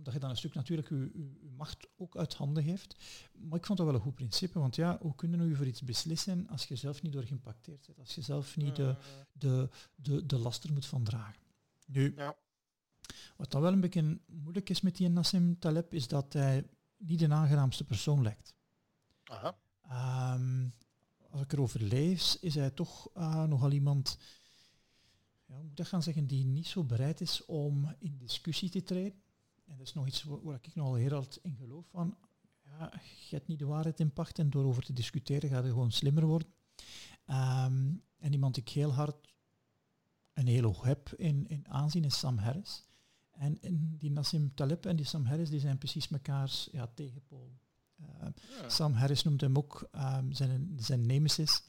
dat 0.08 0.16
je 0.16 0.22
dan 0.22 0.32
een 0.32 0.38
stuk 0.38 0.54
natuurlijk 0.54 0.90
je, 0.90 1.52
macht 1.58 1.88
ook 1.96 2.18
uit 2.18 2.34
handen 2.34 2.64
geeft. 2.64 2.96
Maar 3.34 3.58
ik 3.58 3.66
vond 3.66 3.78
dat 3.78 3.88
wel 3.88 3.96
een 3.96 4.02
goed 4.02 4.16
principe, 4.16 4.60
want 4.60 4.76
ja, 4.76 4.98
hoe 5.02 5.16
kunnen 5.16 5.50
we 5.50 5.56
voor 5.56 5.66
iets 5.66 5.82
beslissen 5.82 6.48
als 6.48 6.66
je 6.66 6.76
zelf 6.76 7.02
niet 7.02 7.14
door 7.14 7.24
geïmpacteerd 7.24 7.86
bent, 7.86 8.00
als 8.00 8.16
je 8.16 8.22
zelf 8.22 8.58
niet 8.58 8.76
de, 8.76 8.96
de, 9.32 9.70
de, 9.96 10.26
de 10.26 10.38
laster 10.38 10.74
moet 10.74 10.86
van 10.86 11.04
dragen. 11.04 11.42
Nu, 11.86 12.14
ja. 12.16 12.36
wat 13.38 13.52
dan 13.52 13.62
wel 13.62 13.72
een 13.72 13.80
beetje 13.80 14.20
moeilijk 14.26 14.70
is 14.70 14.82
met 14.82 14.96
die 14.96 15.10
Nassim 15.10 15.60
Taleb, 15.60 15.94
is 15.94 16.08
dat 16.08 16.34
hij 16.34 16.70
niet 16.98 17.20
de 17.20 17.30
aangenaamste 17.30 17.84
persoon 17.84 18.22
lijkt. 18.22 18.56
Aha. 19.24 19.58
Um, 20.36 20.74
als 21.30 21.42
ik 21.42 21.54
erover 21.54 21.82
lees, 21.82 22.40
is 22.40 22.56
hij 22.56 22.72
toch 22.72 23.10
uh, 23.18 23.44
nogal 23.44 23.72
iemand, 23.72 24.18
ja, 25.46 25.62
moet 25.62 25.80
ik 25.80 25.88
gaan 25.88 26.04
zeggen, 26.04 26.28
die 26.28 26.46
niet 26.46 26.68
zo 26.68 26.84
bereid 26.84 27.22
is 27.22 27.46
om 27.46 27.96
in 28.00 28.18
discussie 28.18 28.70
te 28.70 28.84
treden. 28.84 29.22
En 29.68 29.78
dat 29.78 29.88
is 29.88 29.94
nog 29.94 30.08
iets 30.08 30.24
waar, 30.24 30.60
ik 30.62 30.76
nogal 30.76 30.96
heel 30.96 31.14
hard 31.14 31.40
in 31.42 31.56
geloof 31.56 31.86
van. 31.90 32.18
Ja, 32.64 32.92
je 33.30 33.36
hebt 33.36 33.48
niet 33.48 33.60
de 33.60 33.66
waarheid 33.66 34.00
in 34.00 34.14
pacht 34.14 34.40
en 34.40 34.50
door 34.50 34.66
over 34.66 34.84
te 34.84 34.94
discussiëren 34.94 35.50
gaat 35.50 35.64
je 35.64 35.70
gewoon 35.70 35.92
slimmer 35.92 36.26
worden. 36.26 36.48
Ehm, 37.26 37.96
en 38.18 38.34
iemand 38.34 38.54
die 38.54 38.64
ik 38.64 38.70
heel 38.70 38.94
hard 38.94 39.36
een 40.34 40.48
heel 40.48 40.64
hoog 40.64 40.84
heb 40.84 41.14
in, 41.14 41.48
in 41.48 41.68
aanzien 41.68 42.04
is 42.04 42.20
Sam 42.20 42.38
Harris. 42.38 42.86
En, 43.32 43.58
die 43.98 44.12
Nassim 44.12 44.54
Taleb 44.54 44.86
en 44.86 44.96
die 44.96 45.06
Sam 45.06 45.26
Harris 45.26 45.50
die 45.50 45.60
zijn 45.60 45.78
precies 45.78 46.08
mekaars 46.08 46.70
ja, 46.72 46.88
tegenpolen. 46.88 47.60
Uh, 48.02 48.28
Sam 48.68 48.94
Harris 48.94 49.24
noemt 49.24 49.42
hem 49.42 49.58
ook 49.58 49.90
um, 49.96 50.34
zijn, 50.34 50.74
zijn 50.76 51.06
nemesis. 51.06 51.64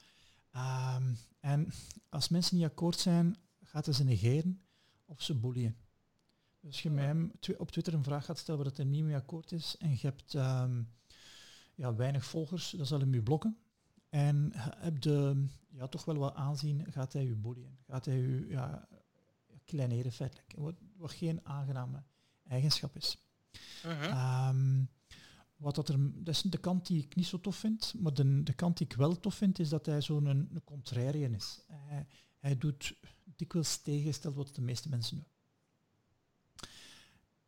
en 1.40 1.72
als 2.08 2.28
mensen 2.28 2.56
niet 2.56 2.64
akkoord 2.64 2.98
zijn, 2.98 3.36
gaat 3.62 3.84
hij 3.84 3.94
ze 3.94 4.04
negeren 4.04 4.62
of 5.04 5.22
ze 5.22 5.34
boeien. 5.34 5.76
Als 6.64 6.82
je 6.82 6.90
mij 6.90 7.04
hem 7.04 7.32
op 7.56 7.70
Twitter 7.70 7.94
een 7.94 8.04
vraag 8.04 8.24
gaat 8.24 8.38
stellen 8.38 8.60
waar 8.60 8.70
het 8.70 8.78
er 8.78 8.86
niet 8.86 9.04
mee 9.04 9.16
akkoord 9.16 9.52
is 9.52 9.76
en 9.78 9.90
je 9.90 9.98
hebt 10.00 10.34
ehm, 10.34 10.82
ja, 11.74 11.94
weinig 11.94 12.24
volgers, 12.24 12.70
dan 12.70 12.86
zal 12.86 13.00
hij 13.00 13.08
je 13.08 13.22
blokken. 13.22 13.58
En 14.08 14.50
heb 14.54 15.00
de, 15.00 15.46
ja, 15.70 15.86
toch 15.86 16.04
wel 16.04 16.16
wat 16.16 16.34
aanzien, 16.34 16.92
gaat 16.92 17.12
hij 17.12 17.24
u 17.24 17.36
boeien. 17.36 17.78
Gaat 17.86 18.04
hij 18.04 18.18
u 18.18 18.50
ja, 18.50 18.88
kleineren 19.64 20.12
feitelijk. 20.12 20.52
Wat, 20.56 20.74
wat 20.96 21.12
geen 21.12 21.40
aangename 21.42 22.02
eigenschap 22.46 22.96
is. 22.96 23.18
Uh-huh. 23.84 24.04
Ehm, 24.04 24.84
wat 25.56 25.74
dat, 25.74 25.88
er, 25.88 26.24
dat 26.24 26.34
is 26.34 26.42
de 26.42 26.58
kant 26.58 26.86
die 26.86 27.02
ik 27.02 27.14
niet 27.14 27.26
zo 27.26 27.40
tof 27.40 27.56
vind, 27.56 27.94
maar 27.98 28.14
de, 28.14 28.42
de 28.42 28.52
kant 28.52 28.78
die 28.78 28.86
ik 28.86 28.96
wel 28.96 29.20
tof 29.20 29.34
vind, 29.34 29.58
is 29.58 29.68
dat 29.68 29.86
hij 29.86 30.00
zo'n 30.00 30.26
een, 30.26 30.48
een 30.52 30.64
contrarian 30.64 31.34
is. 31.34 31.64
Hij, 31.66 32.06
hij 32.38 32.58
doet 32.58 32.94
dikwijls 33.36 33.76
tegengesteld 33.76 34.34
wat 34.34 34.54
de 34.54 34.60
meeste 34.60 34.88
mensen 34.88 35.16
doen. 35.16 35.26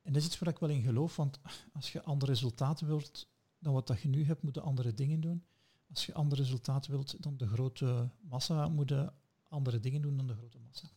En 0.03 0.13
dat 0.13 0.23
is 0.23 0.29
iets 0.29 0.39
waar 0.39 0.49
ik 0.49 0.59
wel 0.59 0.71
in 0.71 0.83
geloof, 0.83 1.17
want 1.17 1.41
als 1.73 1.93
je 1.93 2.03
andere 2.03 2.33
resultaten 2.33 2.87
wilt 2.87 3.29
dan 3.59 3.73
wat 3.73 3.87
dat 3.87 4.01
je 4.01 4.09
nu 4.09 4.25
hebt, 4.25 4.43
moet 4.43 4.55
je 4.55 4.61
andere 4.61 4.95
dingen 4.95 5.21
doen. 5.21 5.45
Als 5.89 6.07
je 6.07 6.15
andere 6.15 6.43
resultaten 6.43 6.91
wilt 6.91 7.23
dan 7.23 7.37
de 7.37 7.47
grote 7.47 8.11
massa, 8.21 8.69
moet 8.69 8.89
je 8.89 9.13
andere 9.49 9.81
dingen 9.81 10.03
doen 10.03 10.17
dan 10.17 10.27
de 10.27 10.35
grote 10.35 10.59
massa. 10.59 10.91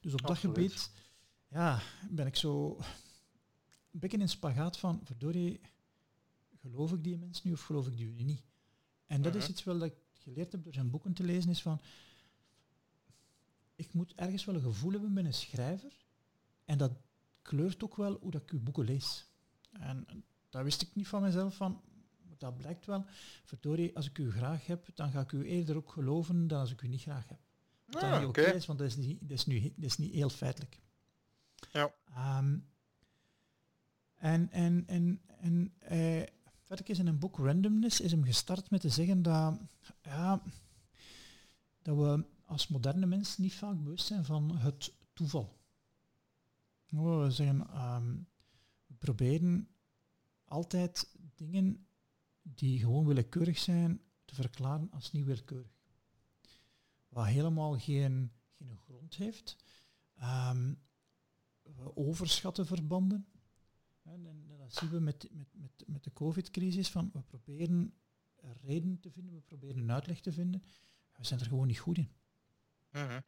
Dus 0.00 0.12
op 0.12 0.26
dat 0.26 0.38
gebied 0.38 0.90
ja, 1.48 1.82
ben 2.10 2.26
ik 2.26 2.36
zo 2.36 2.76
een 3.90 4.00
beetje 4.00 4.18
in 4.18 4.28
spagaat 4.28 4.78
van, 4.78 5.00
verdorie, 5.04 5.60
geloof 6.60 6.92
ik 6.92 7.04
die 7.04 7.18
mensen 7.18 7.48
nu 7.48 7.52
of 7.52 7.62
geloof 7.62 7.86
ik 7.86 7.96
die 7.96 8.24
niet? 8.24 8.42
En 9.06 9.22
dat 9.22 9.34
is 9.34 9.42
mhm. 9.42 9.50
iets 9.50 9.64
wel 9.64 9.78
dat 9.78 9.88
ik 9.88 9.96
geleerd 10.12 10.52
heb 10.52 10.64
door 10.64 10.74
zijn 10.74 10.90
boeken 10.90 11.12
te 11.12 11.22
lezen, 11.22 11.50
is 11.50 11.62
van, 11.62 11.80
ik 13.74 13.92
moet 13.92 14.14
ergens 14.14 14.44
wel 14.44 14.54
een 14.54 14.60
gevoel 14.60 14.92
hebben 14.92 15.12
met 15.12 15.24
een 15.24 15.34
schrijver. 15.34 15.92
En 16.64 16.78
dat 16.78 16.92
kleurt 17.42 17.84
ook 17.84 17.96
wel 17.96 18.18
hoe 18.20 18.30
dat 18.30 18.42
ik 18.42 18.50
uw 18.50 18.62
boeken 18.62 18.84
lees. 18.84 19.26
En 19.72 20.06
dat 20.50 20.62
wist 20.62 20.82
ik 20.82 20.94
niet 20.94 21.08
van 21.08 21.22
mezelf, 21.22 21.56
van, 21.56 21.80
dat 22.38 22.56
blijkt 22.56 22.86
wel. 22.86 23.04
Verdorie, 23.44 23.96
als 23.96 24.08
ik 24.08 24.18
u 24.18 24.30
graag 24.30 24.66
heb, 24.66 24.88
dan 24.94 25.10
ga 25.10 25.20
ik 25.20 25.32
u 25.32 25.44
eerder 25.44 25.76
ook 25.76 25.92
geloven 25.92 26.48
dan 26.48 26.60
als 26.60 26.72
ik 26.72 26.82
u 26.82 26.88
niet 26.88 27.00
graag 27.00 27.28
heb. 27.28 27.38
Dat 27.86 28.02
ah, 28.02 28.18
niet 28.18 28.28
oké 28.28 28.40
is, 28.40 28.66
want 28.66 28.78
dat 28.78 28.88
is, 28.88 28.96
niet, 28.96 29.20
dat, 29.20 29.30
is 29.30 29.46
nu, 29.46 29.60
dat 29.60 29.84
is 29.84 29.98
niet 29.98 30.12
heel 30.12 30.28
feitelijk. 30.28 30.80
Ja. 31.72 31.94
Ehm, 32.04 32.58
en 34.14 34.50
en, 34.50 34.84
en, 34.86 35.20
en 35.40 35.74
uh, 35.92 36.22
verder 36.62 36.90
is 36.90 36.98
in 36.98 37.06
een 37.06 37.18
boek 37.18 37.36
Randomness 37.36 38.00
is 38.00 38.10
hem 38.10 38.24
gestart 38.24 38.70
met 38.70 38.80
te 38.80 38.88
zeggen 38.88 39.22
dat, 39.22 39.58
ja, 40.02 40.42
dat 41.82 41.96
we 41.96 42.24
als 42.44 42.68
moderne 42.68 43.06
mensen 43.06 43.42
niet 43.42 43.54
vaak 43.54 43.82
bewust 43.82 44.06
zijn 44.06 44.24
van 44.24 44.56
het 44.56 44.92
toeval. 45.12 45.60
We 47.00 47.30
zeggen, 47.30 47.66
ehm, 47.68 48.16
we 48.86 48.94
proberen 48.98 49.68
altijd 50.44 51.16
dingen 51.34 51.86
die 52.42 52.78
gewoon 52.78 53.06
willekeurig 53.06 53.58
zijn 53.58 54.00
te 54.24 54.34
verklaren 54.34 54.90
als 54.90 55.12
niet 55.12 55.24
willekeurig. 55.24 55.70
Wat 57.08 57.26
helemaal 57.26 57.78
geen, 57.78 58.32
geen 58.56 58.76
grond 58.76 59.14
heeft. 59.14 59.56
Um, 60.22 60.80
we 61.62 61.96
overschatten 61.96 62.66
verbanden. 62.66 63.26
En, 64.02 64.26
en, 64.26 64.56
dat 64.58 64.74
zien 64.74 64.90
we 64.90 65.00
met, 65.00 65.28
met, 65.32 65.48
met, 65.52 65.84
met 65.86 66.04
de 66.04 66.12
covid-crisis. 66.12 66.90
Van 66.90 67.10
we 67.12 67.22
proberen 67.22 67.94
een 68.36 68.56
reden 68.60 69.00
te 69.00 69.10
vinden, 69.10 69.34
we 69.34 69.40
proberen 69.40 69.78
een 69.78 69.92
uitleg 69.92 70.20
te 70.20 70.32
vinden. 70.32 70.62
We 71.16 71.24
zijn 71.24 71.40
er 71.40 71.46
gewoon 71.46 71.66
niet 71.66 71.78
goed 71.78 71.98
in. 71.98 72.12
Mhm. 72.90 73.20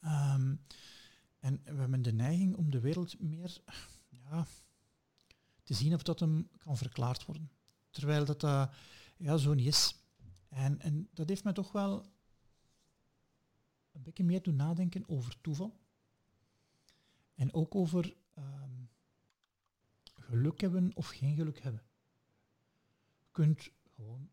Ehm, 0.00 0.56
en 1.44 1.60
we 1.64 1.80
hebben 1.80 2.02
de 2.02 2.12
neiging 2.12 2.56
om 2.56 2.70
de 2.70 2.80
wereld 2.80 3.20
meer 3.20 3.62
ja, 4.08 4.46
te 5.62 5.74
zien 5.74 5.94
of 5.94 6.02
dat 6.02 6.20
hem 6.20 6.48
kan 6.58 6.76
verklaard 6.76 7.24
worden. 7.24 7.50
Terwijl 7.90 8.24
dat 8.24 8.42
uh, 8.42 8.66
ja, 9.16 9.36
zo 9.36 9.54
niet 9.54 9.66
is. 9.66 9.96
En, 10.48 10.80
en 10.80 11.08
dat 11.12 11.28
heeft 11.28 11.44
mij 11.44 11.52
toch 11.52 11.72
wel 11.72 12.06
een 13.92 14.02
beetje 14.02 14.24
meer 14.24 14.42
doen 14.42 14.56
nadenken 14.56 15.08
over 15.08 15.40
toeval. 15.40 15.80
En 17.34 17.52
ook 17.52 17.74
over 17.74 18.16
ehm, 18.34 18.84
geluk 20.14 20.60
hebben 20.60 20.90
of 20.94 21.08
geen 21.08 21.34
geluk 21.34 21.58
hebben. 21.60 21.82
Je 23.18 23.26
kunt 23.30 23.70
gewoon 23.94 24.30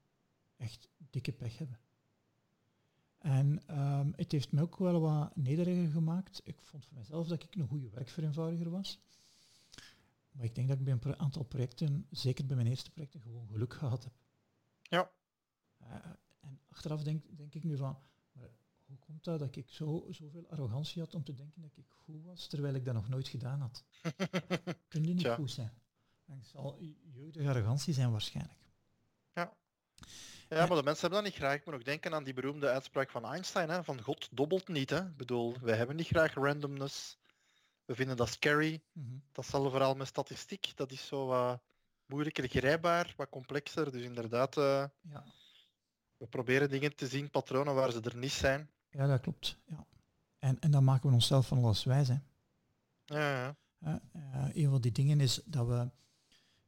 echt 0.58 0.90
dikke 0.98 1.32
pech 1.32 1.58
hebben. 1.58 1.80
En 3.22 3.68
ehm, 3.68 4.12
het 4.16 4.32
heeft 4.32 4.52
me 4.52 4.62
ook 4.62 4.78
wel 4.78 5.02
wat 5.02 5.36
nederiger 5.36 5.92
gemaakt. 5.92 6.42
Ik 6.44 6.62
vond 6.62 6.86
voor 6.86 6.98
mezelf 6.98 7.28
dat 7.28 7.44
ik 7.44 7.56
een 7.56 7.68
goede 7.68 7.90
werkvereenvoudiger 7.90 8.70
was. 8.70 9.00
Maar 10.32 10.46
ik 10.46 10.56
denk 10.56 10.68
dat 10.68 10.78
ik 10.78 10.84
bij 10.84 10.98
een 11.02 11.20
aantal 11.20 11.44
projecten, 11.44 12.08
zeker 12.10 12.46
bij 12.46 12.56
mijn 12.56 12.68
eerste 12.68 12.92
projecten, 12.92 13.22
gewoon 13.22 13.48
geluk 13.48 13.74
gehad 13.74 14.04
heb. 14.04 14.14
Ja. 14.82 15.12
Uh, 15.82 15.88
en 16.40 16.60
achteraf 16.70 17.04
denk, 17.04 17.38
denk 17.38 17.54
ik 17.54 17.64
nu 17.64 17.78
van, 17.78 17.98
maar 18.32 18.50
hoe 18.86 18.98
komt 18.98 19.24
dat 19.24 19.40
dat 19.40 19.56
ik 19.56 19.70
zo, 19.70 20.08
zoveel 20.10 20.50
arrogantie 20.50 21.02
had 21.02 21.16
om 21.16 21.24
te 21.24 21.34
denken 21.34 21.62
dat 21.62 21.78
ik 21.78 21.86
goed 21.90 22.24
was, 22.24 22.48
terwijl 22.48 22.74
ik 22.74 22.86
dat 22.86 22.94
nog 22.94 23.10
nooit 23.10 23.28
gedaan 23.28 23.60
had? 23.60 23.84
Kun 24.88 25.04
je 25.04 25.14
niet 25.14 25.28
goed 25.28 25.52
zijn? 25.52 25.74
Dat 26.26 26.46
zal 26.46 26.80
jeugdige 27.14 27.50
arrogantie 27.50 27.94
zijn 27.94 28.12
waarschijnlijk. 28.12 28.74
Ja. 29.34 29.54
Ja, 30.56 30.66
maar 30.66 30.78
de 30.78 30.84
mensen 30.84 31.02
hebben 31.02 31.24
dat 31.24 31.24
niet 31.24 31.42
graag. 31.42 31.56
Ik 31.56 31.66
moet 31.66 31.74
nog 31.74 31.84
denken 31.84 32.14
aan 32.14 32.24
die 32.24 32.34
beroemde 32.34 32.70
uitspraak 32.70 33.10
van 33.10 33.26
Einstein, 33.26 33.70
hè, 33.70 33.84
van 33.84 34.02
God 34.02 34.28
dobbelt 34.32 34.68
niet. 34.68 34.90
Hè. 34.90 35.00
Ik 35.00 35.18
bedoel, 35.18 35.56
wij 35.62 35.78
hebben 35.78 35.96
niet 35.96 36.08
graag 36.08 36.34
randomness. 36.34 37.18
We 37.86 37.96
vinden 37.96 38.18
dat 38.18 38.30
scary. 38.30 38.82
Mm 38.92 39.24
Dat 39.32 39.46
zal 39.46 39.70
vooral 39.70 39.96
met 39.96 40.08
statistiek. 40.08 40.72
Dat 40.76 40.92
is 40.92 41.08
zo 41.08 41.26
wat 41.26 41.62
moeilijker 42.06 42.48
grijpbaar, 42.48 43.14
wat 43.18 43.30
complexer. 43.30 43.92
Dus 43.92 44.02
inderdaad, 44.02 44.58
uh, 44.58 44.86
ja. 45.02 45.24
we 46.18 46.28
proberen 46.28 46.70
dingen 46.70 46.96
te 46.96 47.08
zien, 47.08 47.30
patronen 47.30 47.76
waar 47.76 47.92
ze 47.92 48.02
er 48.02 48.18
niet 48.18 48.32
zijn. 48.32 48.70
Ja, 48.90 49.08
dat 49.08 49.22
klopt. 49.22 49.58
Ja. 49.66 49.86
En, 50.40 50.60
en 50.60 50.72
dan 50.72 50.84
maken 50.84 51.10
we 51.10 51.16
onszelf 51.16 51.48
van 51.48 51.58
alles 51.58 51.84
wijs. 51.84 52.08
Hè. 52.08 52.18
Ja, 53.06 53.56
ja. 53.80 54.02
Uh, 54.16 54.48
een 54.54 54.70
van 54.70 54.82
die 54.82 54.92
dingen 54.92 55.20
is 55.20 55.42
dat 55.46 55.68
we 55.68 55.90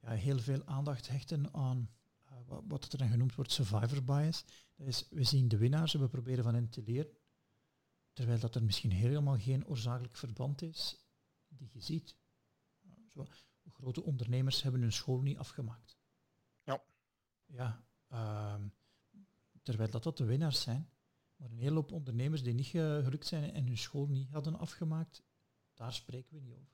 ja, 0.02 0.10
heel 0.10 0.40
veel 0.40 0.62
aandacht 0.66 1.08
hechten 1.08 1.54
aan 1.54 1.90
wat, 2.68 2.92
er 2.92 2.98
dan 2.98 3.10
genoemd 3.10 3.36
wordt 3.36 3.52
survivor 3.52 4.04
bias. 4.04 4.46
Dat 4.76 4.88
is, 4.88 5.08
we 5.10 5.24
zien 5.24 5.48
de 5.48 5.58
winnaars 5.58 5.94
en 5.94 6.00
we 6.00 6.08
proberen 6.08 6.44
van 6.44 6.54
hen 6.54 6.70
te 6.70 6.84
leren. 6.84 7.18
Terwijl 8.14 8.40
dat 8.40 8.56
er 8.56 8.64
misschien 8.64 8.92
helemaal 8.92 9.38
geen 9.38 9.68
oorzakelijk 9.68 10.16
verband 10.16 10.62
is 10.62 11.06
die 11.48 11.70
je 11.72 11.82
ziet. 11.82 12.18
Zo, 13.08 13.28
grote 13.72 14.04
ondernemers 14.04 14.62
hebben 14.62 14.82
hun 14.82 14.94
school 14.94 15.22
niet 15.22 15.38
afgemaakt. 15.38 15.98
Ja. 16.64 16.84
Ja, 17.46 17.86
uh, 18.12 18.66
terwijl 19.62 19.92
dat 19.92 20.04
dat 20.04 20.18
de 20.18 20.26
winnaars 20.26 20.62
zijn. 20.62 20.90
Maar 21.36 21.52
een 21.52 21.58
hele 21.58 21.76
hoop 21.76 21.92
ondernemers 21.92 22.44
die 22.44 22.54
niet 22.54 22.68
gelukt 22.68 23.28
zijn 23.28 23.54
en 23.54 23.66
hun 23.66 23.78
school 23.78 24.08
niet 24.08 24.30
hadden 24.30 24.60
afgemaakt, 24.60 25.24
daar 25.74 25.94
spreken 25.94 26.36
we 26.36 26.42
niet 26.42 26.56
over. 26.56 26.74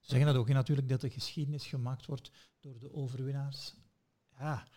Ze 0.00 0.10
zeggen 0.10 0.26
dat 0.26 0.36
ook 0.36 0.48
natuurlijk 0.48 0.88
dat 0.88 1.00
de 1.00 1.10
geschiedenis 1.10 1.66
gemaakt 1.66 2.06
wordt 2.06 2.30
door 2.60 2.78
de 2.78 2.92
overwinnaars. 2.92 3.74
Ja, 4.38 4.68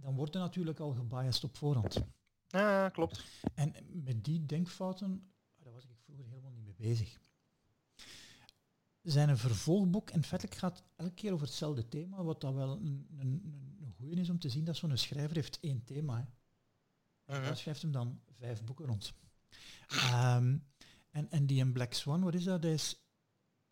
dan 0.00 0.14
wordt 0.14 0.34
er 0.34 0.40
natuurlijk 0.40 0.80
al 0.80 0.92
gebiased 0.92 1.44
op 1.44 1.56
voorhand. 1.56 2.04
Ja, 2.46 2.88
klopt. 2.88 3.24
En 3.54 3.74
met 3.92 4.24
die 4.24 4.46
denkfouten, 4.46 5.32
daar 5.56 5.72
was 5.72 5.84
ik 5.84 5.90
vroeger 6.04 6.24
helemaal 6.26 6.50
niet 6.50 6.64
mee 6.64 6.74
bezig 6.74 7.18
zijn 9.10 9.28
een 9.28 9.38
vervolgboek 9.38 10.10
en 10.10 10.24
feitelijk 10.24 10.58
gaat 10.58 10.82
elke 10.96 11.14
keer 11.14 11.32
over 11.32 11.46
hetzelfde 11.46 11.88
thema, 11.88 12.22
wat 12.22 12.40
dat 12.40 12.54
wel 12.54 12.76
een, 12.76 13.06
een, 13.18 13.42
een 13.80 13.92
goeie 13.96 14.20
is 14.20 14.30
om 14.30 14.38
te 14.38 14.48
zien 14.48 14.64
dat 14.64 14.76
zo'n 14.76 14.96
schrijver 14.96 15.36
heeft 15.36 15.60
één 15.60 15.84
thema. 15.84 16.16
Hè. 16.16 17.40
Uh 17.40 17.54
schrijft 17.54 17.82
hem 17.82 17.92
dan 17.92 18.20
vijf 18.38 18.64
boeken 18.64 18.86
rond. 18.86 19.12
Um, 20.12 20.66
en, 21.10 21.30
en 21.30 21.46
die 21.46 21.60
een 21.60 21.72
Black 21.72 21.92
Swan, 21.92 22.22
wat 22.22 22.34
is 22.34 22.44
dat? 22.44 22.62
Dat 22.62 22.70
is 22.70 23.02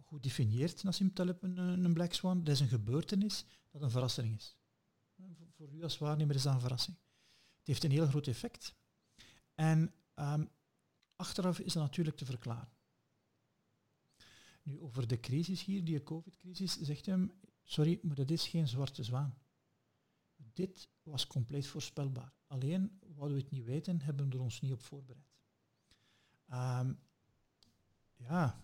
goed 0.05 0.23
definieerd, 0.23 0.83
Nassim 0.83 1.13
Taleb, 1.13 1.43
een, 1.43 1.59
een 1.59 1.95
Black 1.95 2.13
Swan. 2.13 2.45
Dat 2.45 2.55
is 2.55 2.61
een 2.61 2.69
gebeurtenis 2.69 3.45
dat 3.71 3.83
een 3.83 3.91
verrassing 3.91 4.37
is. 4.37 4.57
Voor, 5.57 5.73
u 5.73 5.83
als 5.83 5.99
waarnemer 5.99 6.35
is 6.35 6.43
dat 6.43 6.55
een 6.55 6.61
verrassing. 6.61 6.97
Het 7.59 7.67
heeft 7.67 7.85
een 7.85 7.91
heel 7.91 8.07
groot 8.07 8.27
effect. 8.27 8.75
En 9.55 9.95
um, 10.15 10.49
achteraf 11.17 11.59
is 11.59 11.73
dat 11.73 11.83
natuurlijk 11.83 12.17
te 12.17 12.25
verklaren. 12.25 12.75
Nu, 14.63 14.81
over 14.81 15.07
de 15.07 15.21
crisis 15.21 15.65
hier, 15.65 15.85
die 15.85 16.03
COVID-crisis, 16.03 16.81
zegt 16.81 17.07
hem, 17.07 17.33
sorry, 17.65 17.99
maar 18.03 18.17
dat 18.17 18.31
is 18.31 18.49
geen 18.49 18.69
zwarte 18.69 19.05
zwaan. 19.05 19.39
Dit 20.37 20.89
was 21.03 21.27
compleet 21.27 21.67
voorspelbaar. 21.67 22.33
Alleen, 22.47 22.99
wat 23.15 23.31
we 23.31 23.37
het 23.37 23.51
niet 23.51 23.65
weten, 23.65 24.01
hebben 24.01 24.29
we 24.29 24.37
er 24.37 24.43
ons 24.43 24.61
niet 24.61 24.73
op 24.73 24.83
voorbereid. 24.83 25.35
Ehm, 26.49 26.93
ja, 28.17 28.61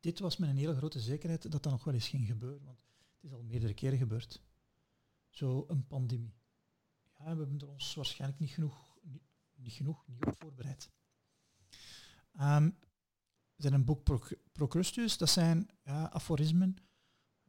dit 0.00 0.18
was 0.18 0.36
met 0.36 0.48
een 0.48 0.56
hele 0.56 0.76
grote 0.76 1.00
zekerheid 1.00 1.42
dat 1.42 1.62
dat 1.62 1.72
nog 1.72 1.84
wel 1.84 1.94
eens 1.94 2.08
ging 2.08 2.26
gebeuren, 2.26 2.64
want 2.64 2.78
het 3.14 3.24
is 3.24 3.32
al 3.32 3.42
meerdere 3.42 3.74
keren 3.74 3.98
gebeurd. 3.98 4.42
Zo 5.30 5.64
een 5.68 5.86
pandemie. 5.86 6.34
Ja, 7.18 7.24
we 7.24 7.38
hebben 7.38 7.58
er 7.58 7.68
ons 7.68 7.94
waarschijnlijk 7.94 8.40
niet 8.40 8.50
genoeg, 8.50 8.98
niet, 9.56 9.72
genoeg 9.72 10.06
niet 10.06 10.26
op 10.26 10.34
voorbereid. 10.38 10.90
Um, 12.40 12.78
zijn 13.56 13.72
een 13.72 13.84
boek 13.84 14.02
Procrustus, 14.52 15.16
dat 15.16 15.30
zijn 15.30 15.68
ja, 15.84 16.10
aforismen, 16.10 16.76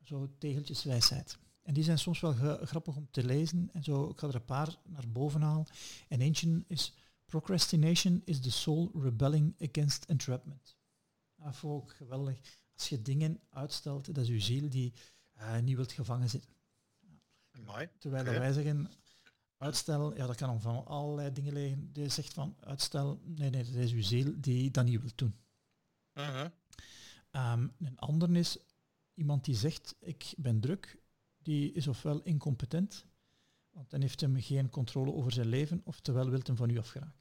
zo 0.04 0.36
tegeltjes 0.38 0.84
wijsheid. 0.84 1.38
En 1.62 1.74
die 1.74 1.84
zijn 1.84 2.00
soms 2.00 2.20
wel 2.20 2.34
grappig 2.64 2.96
om 2.96 3.08
te 3.12 3.24
lezen. 3.24 3.70
En 3.74 3.84
zo, 3.84 4.10
ik 4.10 4.20
ga 4.20 4.28
er 4.28 4.36
een 4.36 4.46
paar 4.46 4.76
naar 4.84 5.10
boven 5.10 5.42
halen. 5.42 5.66
En 6.08 6.22
eentje 6.22 6.64
is 6.68 6.94
Procrastination 7.26 8.22
is 8.26 8.40
the 8.40 8.52
soul 8.52 8.92
rebelling 8.94 9.56
against 9.62 10.04
entrapment. 10.04 10.78
Dat 11.36 11.56
ik 11.64 11.92
geweldig. 11.92 12.40
Als 12.74 12.90
je 12.90 13.02
dingen 13.02 13.40
uitstelt, 13.50 14.06
dat 14.06 14.18
is 14.18 14.28
je 14.28 14.40
ziel 14.40 14.70
die 14.70 14.94
uh, 15.38 15.60
niet 15.60 15.76
wilt 15.76 15.92
gevangen 15.92 16.30
zitten. 16.30 16.50
Mooi. 17.52 17.90
Terwijl 17.98 18.24
wij 18.24 18.54
zeggen, 18.54 18.92
uitstel, 19.58 20.16
ja, 20.16 20.28
dat 20.28 20.36
kan 20.36 20.50
om 20.50 20.62
van 20.62 20.86
allerlei 20.86 21.32
dingen 21.32 21.54
liggen. 21.54 21.90
Je 21.94 22.10
zegt 22.10 22.34
van 22.34 22.56
uitstel, 22.60 23.22
nee, 23.24 23.50
nee, 23.50 23.64
dat 23.64 23.74
is 23.74 23.92
uw 23.92 24.02
ziel 24.02 24.34
die 24.38 24.72
dat 24.72 24.86
niet 24.86 25.02
wil 25.02 25.12
doen. 25.16 25.36
Uh 26.14 26.46
een 27.78 27.96
ander 27.96 28.36
is 28.36 28.58
iemand 29.14 29.46
die 29.46 29.56
zegt, 29.56 29.96
ik 30.00 30.34
ben 30.38 30.60
druk, 30.60 31.02
die 31.38 31.72
is 31.72 31.88
ofwel 31.88 32.22
incompetent, 32.22 33.06
want 33.70 33.90
dan 33.90 34.02
heeft 34.02 34.22
hem 34.22 34.42
geen 34.42 34.70
controle 34.70 35.12
over 35.12 35.32
zijn 35.32 35.48
leven, 35.48 35.82
oftewel 35.84 36.30
wil 36.30 36.40
hem 36.44 36.56
van 36.56 36.70
u 36.70 36.78
afgeraken. 36.78 37.20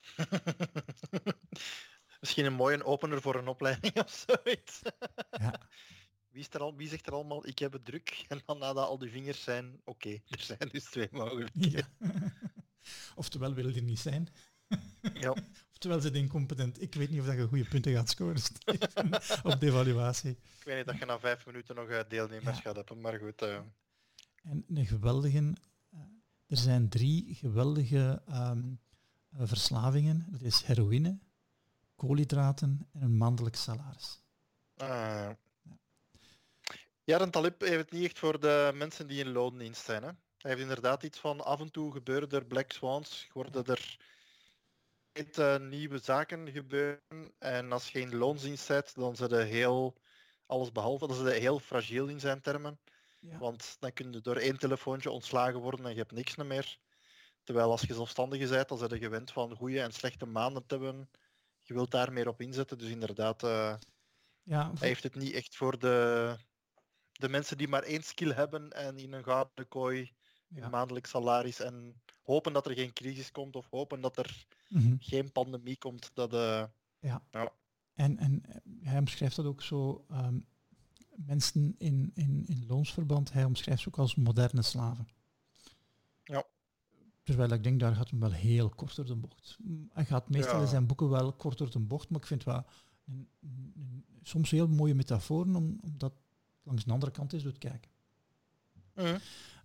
Misschien 2.20 2.44
een 2.44 2.52
mooie 2.52 2.84
opener 2.84 3.20
voor 3.20 3.34
een 3.34 3.48
opleiding 3.48 3.98
of 3.98 4.26
zoiets. 4.26 4.80
Ja. 5.30 5.60
Wie, 6.34 6.42
is 6.42 6.48
er 6.50 6.60
al, 6.60 6.76
wie 6.76 6.88
zegt 6.88 7.06
er 7.06 7.12
allemaal, 7.12 7.46
ik 7.46 7.58
heb 7.58 7.72
het 7.72 7.84
druk? 7.84 8.24
En 8.28 8.42
dan 8.46 8.58
nadat 8.58 8.88
al 8.88 8.98
die 8.98 9.10
vingers 9.10 9.42
zijn, 9.42 9.80
oké, 9.84 10.10
er 10.28 10.40
zijn 10.40 10.68
dus 10.72 10.84
twee 10.84 11.08
mogelijkheden. 11.10 11.88
Ja. 11.98 12.08
Oftewel 13.14 13.54
willen 13.54 13.72
die 13.72 13.82
niet 13.82 13.98
zijn. 13.98 14.28
Ja. 15.14 15.34
Oftewel 15.70 16.00
ze 16.00 16.10
incompetent. 16.10 16.82
Ik 16.82 16.94
weet 16.94 17.10
niet 17.10 17.20
of 17.20 17.26
dat 17.26 17.36
je 17.36 17.46
goede 17.46 17.68
punten 17.68 17.92
gaat 17.92 18.08
scoren 18.08 18.42
op 19.42 19.60
de 19.60 19.66
evaluatie. 19.66 20.30
Ik 20.30 20.64
weet 20.64 20.76
niet 20.76 20.86
dat 20.86 20.98
je 20.98 21.04
na 21.04 21.18
vijf 21.18 21.46
minuten 21.46 21.74
nog 21.74 21.88
eh, 21.88 22.00
deelnemers 22.08 22.60
gaat 22.60 22.76
hebben, 22.76 23.00
maar 23.00 23.18
goed. 23.18 23.42
Uh... 23.42 23.58
En 24.42 24.64
een 24.68 24.86
geweldige... 24.86 25.38
Uh, 25.38 26.00
er 26.46 26.56
zijn 26.56 26.88
drie 26.88 27.34
geweldige 27.34 28.22
um, 28.28 28.80
verslavingen. 29.32 30.26
Dat 30.30 30.42
is 30.42 30.62
heroïne, 30.62 31.18
koolhydraten 31.96 32.88
en 32.92 33.02
een 33.02 33.16
maandelijk 33.16 33.56
salaris. 33.56 34.22
Ja, 37.04 37.20
een 37.20 37.30
Talib 37.30 37.60
heeft 37.60 37.76
het 37.76 37.90
niet 37.90 38.04
echt 38.04 38.18
voor 38.18 38.40
de 38.40 38.70
mensen 38.74 39.06
die 39.06 39.24
in 39.24 39.32
loondienst 39.32 39.84
zijn. 39.84 40.02
Hè? 40.02 40.08
Hij 40.08 40.50
heeft 40.50 40.60
inderdaad 40.60 41.02
iets 41.02 41.18
van 41.18 41.44
af 41.44 41.60
en 41.60 41.70
toe 41.70 41.92
gebeuren 41.92 42.30
er 42.30 42.46
black 42.46 42.72
swans, 42.72 43.28
worden 43.32 43.64
er 43.64 43.96
uh, 45.38 45.56
nieuwe 45.56 45.98
zaken 45.98 46.50
gebeuren. 46.50 47.32
En 47.38 47.72
als 47.72 47.90
je 47.90 48.00
in 48.00 48.16
loondienst 48.16 48.68
bent, 48.68 48.94
dan 48.94 49.16
zijn 49.16 49.30
ze 49.30 49.36
heel 49.36 49.96
alles 50.46 50.72
behalve. 50.72 51.06
Dan 51.06 51.16
zijn 51.16 51.28
ze 51.28 51.40
heel 51.40 51.58
fragiel 51.58 52.06
in 52.06 52.20
zijn 52.20 52.40
termen. 52.40 52.80
Ja. 53.20 53.38
Want 53.38 53.76
dan 53.78 53.92
kun 53.92 54.12
je 54.12 54.20
door 54.20 54.36
één 54.36 54.58
telefoontje 54.58 55.10
ontslagen 55.10 55.60
worden 55.60 55.84
en 55.84 55.92
je 55.92 55.98
hebt 55.98 56.12
niks 56.12 56.36
meer. 56.36 56.78
Terwijl 57.42 57.70
als 57.70 57.82
je 57.82 57.94
zelfstandige 57.94 58.48
bent, 58.48 58.68
dan 58.68 58.78
zijn 58.78 58.90
je 58.90 58.98
gewend 58.98 59.32
van 59.32 59.56
goede 59.56 59.80
en 59.80 59.92
slechte 59.92 60.26
maanden 60.26 60.66
te 60.66 60.74
hebben. 60.74 61.10
Je 61.62 61.74
wilt 61.74 61.90
daar 61.90 62.12
meer 62.12 62.28
op 62.28 62.40
inzetten. 62.40 62.78
Dus 62.78 62.90
inderdaad, 62.90 63.42
uh, 63.42 63.74
ja, 64.42 64.72
hij 64.78 64.88
heeft 64.88 65.02
het 65.02 65.14
niet 65.14 65.32
echt 65.32 65.56
voor 65.56 65.78
de, 65.78 66.36
de 67.18 67.28
mensen 67.28 67.58
die 67.58 67.68
maar 67.68 67.82
één 67.82 68.02
skill 68.02 68.32
hebben 68.32 68.70
en 68.70 68.98
in 68.98 69.12
een 69.12 69.24
gouden 69.24 69.68
kooi 69.68 70.12
ja. 70.48 70.68
maandelijk 70.68 71.06
salaris 71.06 71.60
en 71.60 72.02
hopen 72.22 72.52
dat 72.52 72.66
er 72.66 72.74
geen 72.74 72.92
crisis 72.92 73.32
komt 73.32 73.56
of 73.56 73.66
hopen 73.70 74.00
dat 74.00 74.18
er 74.18 74.46
mhm. 74.68 74.94
geen 74.98 75.32
pandemie 75.32 75.78
komt. 75.78 76.10
Dat, 76.14 76.32
uh, 76.32 76.64
ja. 76.98 77.22
ja. 77.30 77.52
En, 77.94 78.18
en 78.18 78.42
hij 78.80 78.98
omschrijft 78.98 79.36
dat 79.36 79.46
ook 79.46 79.62
zo, 79.62 80.04
ehm, 80.10 80.38
mensen 81.16 81.74
in, 81.78 82.10
in, 82.14 82.44
in 82.46 82.64
loonsverband, 82.66 83.32
hij 83.32 83.44
omschrijft 83.44 83.82
ze 83.82 83.88
ook 83.88 83.98
als 83.98 84.14
moderne 84.14 84.62
slaven. 84.62 85.08
Ja. 86.24 86.44
Terwijl 87.22 87.52
ik 87.52 87.62
denk, 87.62 87.80
daar 87.80 87.94
gaat 87.94 88.10
hem 88.10 88.20
wel 88.20 88.32
heel 88.32 88.68
kort 88.68 88.96
door 88.96 89.06
de 89.06 89.16
bocht. 89.16 89.58
Hij 89.92 90.04
gaat 90.04 90.28
meestal 90.28 90.60
in 90.60 90.66
zijn 90.66 90.86
boeken 90.86 91.08
wel 91.08 91.32
kort 91.32 91.58
door 91.58 91.70
de 91.70 91.78
bocht, 91.78 92.08
maar 92.08 92.20
ik 92.20 92.26
vind 92.26 92.44
wel 92.44 92.64
een, 93.06 93.28
een, 93.40 94.04
soms 94.22 94.50
heel 94.50 94.68
mooie 94.68 94.94
metaforen, 94.94 95.56
om, 95.56 95.78
omdat 95.82 96.12
langs 96.64 96.84
de 96.84 96.92
andere 96.92 97.12
kant 97.12 97.32
is 97.32 97.42
doet 97.42 97.58
kijken. 97.58 97.90
Mm. 98.94 99.18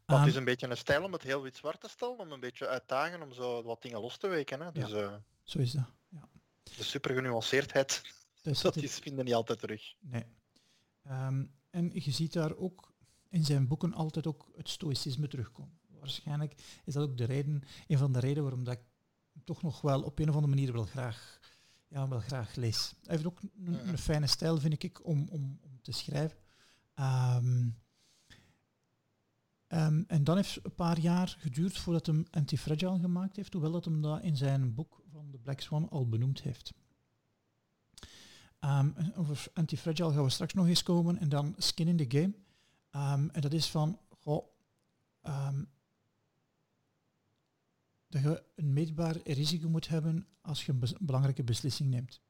Dat 0.05 0.27
is 0.27 0.35
een 0.35 0.43
beetje 0.43 0.67
een 0.67 0.77
stijl 0.77 1.03
om 1.03 1.13
het 1.13 1.23
heel 1.23 1.41
wit-zwart 1.41 1.81
te 1.81 1.89
stellen, 1.89 2.19
om 2.19 2.31
een 2.31 2.39
beetje 2.39 2.67
uitdagen, 2.67 3.21
om 3.21 3.33
zo 3.33 3.63
wat 3.63 3.81
dingen 3.81 4.01
los 4.01 4.17
te 4.17 4.27
weken. 4.27 4.61
Hè? 4.61 4.71
Dus, 4.71 4.89
ja, 4.89 5.23
zo 5.43 5.59
is 5.59 5.71
dat. 5.71 5.91
Ja. 6.09 6.29
De 6.63 6.83
super 6.83 7.15
genuanceerdheid, 7.15 8.01
dus 8.41 8.61
dat 8.67 8.75
is 8.75 8.95
vinden 8.95 9.25
niet 9.25 9.33
altijd 9.33 9.59
terug. 9.59 9.93
Nee. 9.99 10.25
Ehm, 11.03 11.45
en 11.69 11.91
je 11.93 12.11
ziet 12.11 12.33
daar 12.33 12.55
ook 12.55 12.93
in 13.29 13.45
zijn 13.45 13.67
boeken 13.67 13.93
altijd 13.93 14.27
ook 14.27 14.51
het 14.55 14.69
stoïcisme 14.69 15.27
terugkomen. 15.27 15.79
Waarschijnlijk 15.87 16.53
is 16.85 16.93
dat 16.93 17.03
ook 17.03 17.17
de 17.17 17.25
reden, 17.25 17.63
een 17.87 17.97
van 17.97 18.11
de 18.11 18.19
redenen 18.19 18.43
waarom 18.43 18.63
dat 18.63 18.73
ik 18.73 18.83
toch 19.43 19.61
nog 19.61 19.81
wel 19.81 20.01
op 20.01 20.19
een 20.19 20.29
of 20.29 20.35
andere 20.35 20.55
manier 20.55 20.73
wel 20.73 20.85
graag, 20.85 21.39
ja, 21.87 22.07
wel 22.07 22.19
graag 22.19 22.55
lees. 22.55 22.93
Hij 23.03 23.15
heeft 23.15 23.25
ook 23.25 23.41
een, 23.41 23.87
een 23.87 23.97
fijne 23.97 24.27
stijl, 24.27 24.59
vind 24.59 24.83
ik, 24.83 25.05
om, 25.05 25.27
om, 25.29 25.59
om 25.61 25.81
te 25.81 25.91
schrijven. 25.91 26.37
Um, 26.99 27.77
Um, 29.73 30.03
en 30.07 30.23
dan 30.23 30.35
heeft 30.35 30.65
een 30.65 30.75
paar 30.75 30.99
jaar 30.99 31.35
geduurd 31.39 31.77
voordat 31.77 32.05
hij 32.05 32.25
Antifragile 32.29 32.99
gemaakt 32.99 33.35
heeft, 33.35 33.53
hoewel 33.53 33.71
dat 33.71 33.85
hem 33.85 34.01
dat 34.01 34.21
in 34.21 34.37
zijn 34.37 34.73
boek 34.73 35.03
van 35.11 35.31
de 35.31 35.37
Black 35.37 35.59
Swan 35.59 35.89
al 35.89 36.09
benoemd 36.09 36.41
heeft. 36.41 36.73
Um, 38.59 38.95
over 39.15 39.47
Antifragile 39.53 40.13
gaan 40.13 40.23
we 40.23 40.29
straks 40.29 40.53
nog 40.53 40.67
eens 40.67 40.83
komen. 40.83 41.17
En 41.17 41.29
dan 41.29 41.55
Skin 41.57 41.87
in 41.87 41.97
the 41.97 42.17
Game. 42.17 42.33
En 43.31 43.41
dat 43.41 43.53
is 43.53 43.69
van, 43.69 43.99
goh, 44.19 44.47
dat 48.07 48.21
je 48.21 48.43
een 48.55 48.73
meetbaar 48.73 49.17
risico 49.23 49.69
moet 49.69 49.87
hebben 49.87 50.27
als 50.41 50.65
je 50.65 50.71
een 50.71 50.97
belangrijke 50.99 51.43
beslissing 51.43 51.89
neemt. 51.89 52.21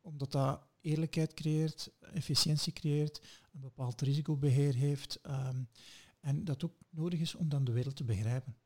omdat 0.00 0.32
dat 0.32 0.66
eerlijkheid 0.84 1.34
creëert, 1.34 1.90
efficiëntie 2.00 2.72
creëert, 2.72 3.20
een 3.52 3.60
bepaald 3.60 4.00
risicobeheer 4.00 4.74
heeft 4.74 5.18
um, 5.26 5.68
en 6.20 6.44
dat 6.44 6.64
ook 6.64 6.74
nodig 6.90 7.20
is 7.20 7.34
om 7.34 7.48
dan 7.48 7.64
de 7.64 7.72
wereld 7.72 7.96
te 7.96 8.04
begrijpen. 8.04 8.56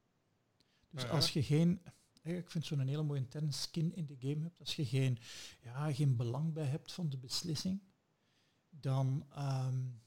Dus 0.90 1.08
als 1.08 1.30
je 1.30 1.42
geen, 1.42 1.80
ik 2.22 2.50
vind 2.50 2.64
zo'n 2.64 2.86
hele 2.86 3.02
mooie 3.02 3.20
interne 3.20 3.52
skin 3.52 3.94
in 3.94 4.06
de 4.06 4.16
game 4.18 4.42
hebt, 4.42 4.60
als 4.60 4.76
je 4.76 4.86
geen, 4.86 5.18
ja, 5.60 5.92
geen 5.92 6.16
belang 6.16 6.52
bij 6.52 6.64
hebt 6.64 6.92
van 6.92 7.08
de 7.08 7.18
beslissing, 7.18 7.82
dan, 8.68 9.26
um, 9.38 10.00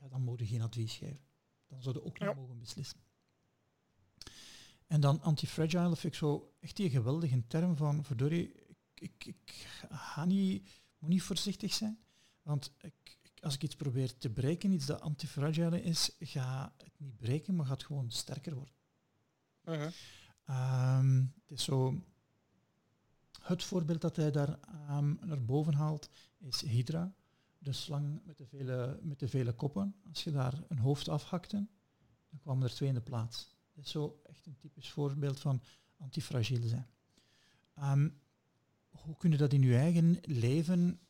ja, 0.00 0.08
dan 0.08 0.22
moet 0.22 0.38
je 0.38 0.46
geen 0.46 0.62
advies 0.62 0.94
geven. 0.94 1.20
Dan 1.66 1.82
zou 1.82 1.94
je 1.94 2.04
ook 2.04 2.18
niet 2.18 2.34
mogen 2.34 2.58
beslissen. 2.58 3.00
En 4.86 5.00
dan 5.00 5.20
antifragile 5.20 5.96
vind 5.96 6.12
ik 6.12 6.18
zo 6.18 6.54
echt 6.60 6.76
die 6.76 6.90
geweldige 6.90 7.46
term 7.46 7.76
van, 7.76 8.04
verdorie, 8.04 8.52
ik, 8.54 8.76
ik, 8.94 9.26
ik 9.26 9.66
ga 9.90 10.24
niet 10.24 10.68
moet 11.02 11.10
niet 11.10 11.22
voorzichtig 11.22 11.72
zijn. 11.72 11.98
Want 12.42 12.72
ik, 12.78 13.18
als 13.40 13.54
ik 13.54 13.62
iets 13.62 13.76
probeer 13.76 14.18
te 14.18 14.30
breken, 14.30 14.72
iets 14.72 14.86
dat 14.86 15.00
antifragile 15.00 15.82
is, 15.82 16.16
ga 16.18 16.74
het 16.76 16.98
niet 16.98 17.16
breken, 17.16 17.56
maar 17.56 17.66
gaat 17.66 17.84
gewoon 17.84 18.10
sterker 18.10 18.54
worden. 18.54 18.74
Uh 20.46 21.20
het 21.40 21.50
is 21.50 21.64
zo... 21.64 22.02
Het 23.40 23.64
voorbeeld 23.64 24.00
dat 24.00 24.16
hij 24.16 24.30
daar 24.30 24.58
um, 24.90 25.18
naar 25.24 25.44
boven 25.44 25.74
haalt 25.74 26.10
is 26.38 26.60
Hydra, 26.60 27.14
de 27.58 27.72
slang 27.72 28.20
met 28.24 28.38
de, 28.38 28.46
vele, 28.46 28.98
met 29.02 29.18
de 29.18 29.28
vele 29.28 29.52
koppen. 29.52 29.94
Als 30.08 30.24
je 30.24 30.30
daar 30.30 30.62
een 30.68 30.78
hoofd 30.78 31.08
afhakte, 31.08 31.66
dan 32.30 32.38
kwamen 32.40 32.62
er 32.62 32.74
twee 32.74 32.88
in 32.88 32.94
de 32.94 33.00
plaats. 33.00 33.56
Dat 33.74 33.84
is 33.84 33.90
zo 33.90 34.20
echt 34.22 34.46
een 34.46 34.56
typisch 34.56 34.90
voorbeeld 34.90 35.40
van 35.40 35.62
antifragiel 35.96 36.68
zijn. 36.68 36.88
Um, 37.78 38.20
hoe 39.02 39.16
kun 39.16 39.30
je 39.30 39.36
dat 39.36 39.52
in 39.52 39.62
je 39.62 39.76
eigen 39.76 40.18
leven 40.22 41.00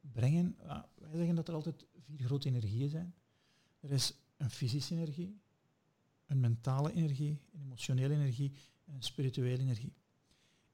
brengen? 0.00 0.56
wij 0.94 1.16
zeggen 1.16 1.34
dat 1.34 1.48
er 1.48 1.54
altijd 1.54 1.86
vier 1.98 2.24
grote 2.24 2.48
energieën 2.48 2.88
zijn. 2.88 3.14
Er 3.80 3.90
is 3.90 4.14
een 4.36 4.50
fysische 4.50 4.94
energie, 4.94 5.40
een 6.26 6.40
mentale 6.40 6.92
energie, 6.92 7.40
een 7.52 7.60
emotionele 7.60 8.14
energie 8.14 8.52
en 8.84 8.94
een 8.94 9.02
spirituele 9.02 9.62
energie. 9.62 9.92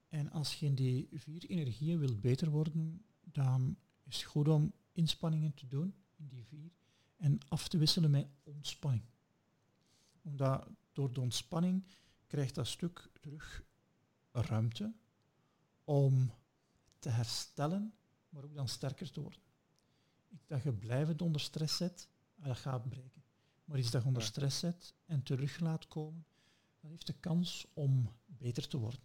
En 0.09 0.31
als 0.31 0.55
je 0.55 0.67
in 0.67 0.75
die 0.75 1.09
vier 1.13 1.45
energieën 1.45 1.99
wilt 1.99 2.21
beter 2.21 2.51
worden, 2.51 3.05
dan 3.25 3.77
is 4.03 4.17
het 4.17 4.25
goed 4.25 4.49
om 4.49 4.73
inspanningen 4.93 5.55
te 5.55 5.69
doen 5.69 5.95
in 6.17 6.29
die 6.29 6.45
vier 6.45 6.71
en 7.17 7.39
af 7.49 7.69
te 7.69 7.79
wisselen 7.79 8.11
met 8.11 8.27
ontspanning. 8.43 9.05
Omdat 10.23 10.69
door 10.93 11.13
de 11.13 11.21
ontspanning 11.21 11.85
krijgt 12.27 12.55
dat 12.55 12.67
stuk 12.67 13.11
terug 13.21 13.65
ruimte 14.31 14.93
om 15.85 16.33
te 16.99 17.09
herstellen, 17.09 17.95
maar 18.29 18.45
ook 18.45 18.55
dan 18.55 18.69
sterker 18.69 19.11
te 19.11 19.21
worden. 19.21 19.41
Dat 20.47 20.63
je 20.63 20.73
blijvend 20.73 21.23
onder 21.23 21.41
stress 21.41 21.77
zet, 21.77 22.09
ah, 22.39 22.47
dat 22.47 22.57
gaat 22.57 22.89
breken. 22.89 23.23
Maar 23.65 23.79
iets 23.79 23.91
dat 23.91 24.03
je 24.03 24.09
onder 24.09 24.23
stress 24.23 24.59
zet 24.59 24.95
en 25.07 25.23
terug 25.23 25.61
laat 25.61 25.89
komen, 25.89 26.25
dat 26.81 26.91
heeft 26.91 27.07
de 27.07 27.13
kans 27.21 27.67
om 27.75 28.13
beter 28.27 28.69
te 28.69 28.79
worden. 28.79 29.01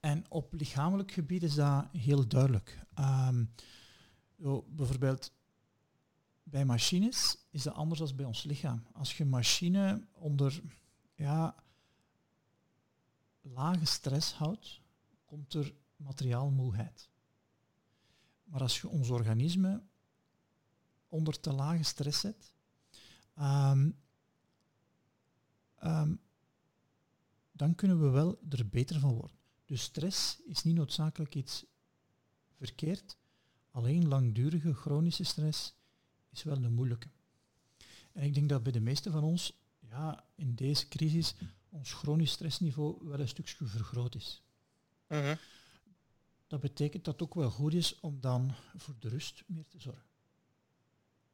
En 0.00 0.24
op 0.28 0.52
lichamelijk 0.52 1.12
gebied 1.12 1.42
is 1.42 1.54
dat 1.54 1.86
heel 1.92 2.28
duidelijk. 2.28 2.84
Um, 2.98 3.54
bijvoorbeeld 4.66 5.32
bij 6.42 6.64
machines 6.64 7.38
is 7.50 7.62
dat 7.62 7.74
anders 7.74 7.98
dan 8.00 8.16
bij 8.16 8.24
ons 8.24 8.42
lichaam. 8.42 8.86
Als 8.92 9.16
je 9.16 9.24
machine 9.24 10.06
onder 10.12 10.62
ja, 11.14 11.54
lage 13.40 13.86
stress 13.86 14.32
houdt, 14.32 14.80
komt 15.32 15.54
er 15.54 15.74
materiaalmoeheid. 15.96 17.08
Maar 18.44 18.60
als 18.60 18.80
je 18.80 18.88
ons 18.88 19.10
organisme 19.10 19.82
onder 21.08 21.40
te 21.40 21.52
lage 21.52 21.82
stress 21.82 22.20
zet, 22.20 22.54
ehm, 23.34 23.90
ehm, 25.74 26.14
dan 27.52 27.74
kunnen 27.74 28.00
we 28.00 28.08
wel 28.08 28.38
er 28.48 28.68
beter 28.68 29.00
van 29.00 29.14
worden. 29.14 29.38
Dus 29.64 29.82
stress 29.82 30.40
is 30.44 30.62
niet 30.62 30.74
noodzakelijk 30.74 31.34
iets 31.34 31.64
verkeerd, 32.56 33.16
alleen 33.70 34.08
langdurige 34.08 34.74
chronische 34.74 35.24
stress 35.24 35.74
is 36.30 36.42
wel 36.42 36.56
een 36.56 36.74
moeilijke. 36.74 37.10
En 38.12 38.22
ik 38.22 38.34
denk 38.34 38.48
dat 38.48 38.62
bij 38.62 38.72
de 38.72 38.80
meesten 38.80 39.12
van 39.12 39.22
ons 39.24 39.60
ja, 39.78 40.24
in 40.34 40.54
deze 40.54 40.88
crisis 40.88 41.34
ons 41.68 41.92
chronisch 41.92 42.32
stressniveau 42.32 43.08
wel 43.08 43.20
een 43.20 43.28
stukje 43.28 43.66
vergroot 43.66 44.14
is. 44.14 44.42
Mhm. 45.12 45.34
Dat 46.46 46.60
betekent 46.60 47.04
dat 47.04 47.14
het 47.14 47.22
ook 47.22 47.34
wel 47.34 47.50
goed 47.50 47.74
is 47.74 48.00
om 48.00 48.20
dan 48.20 48.54
voor 48.76 48.94
de 48.98 49.08
rust 49.08 49.42
meer 49.46 49.68
te 49.68 49.78
zorgen. 49.78 50.10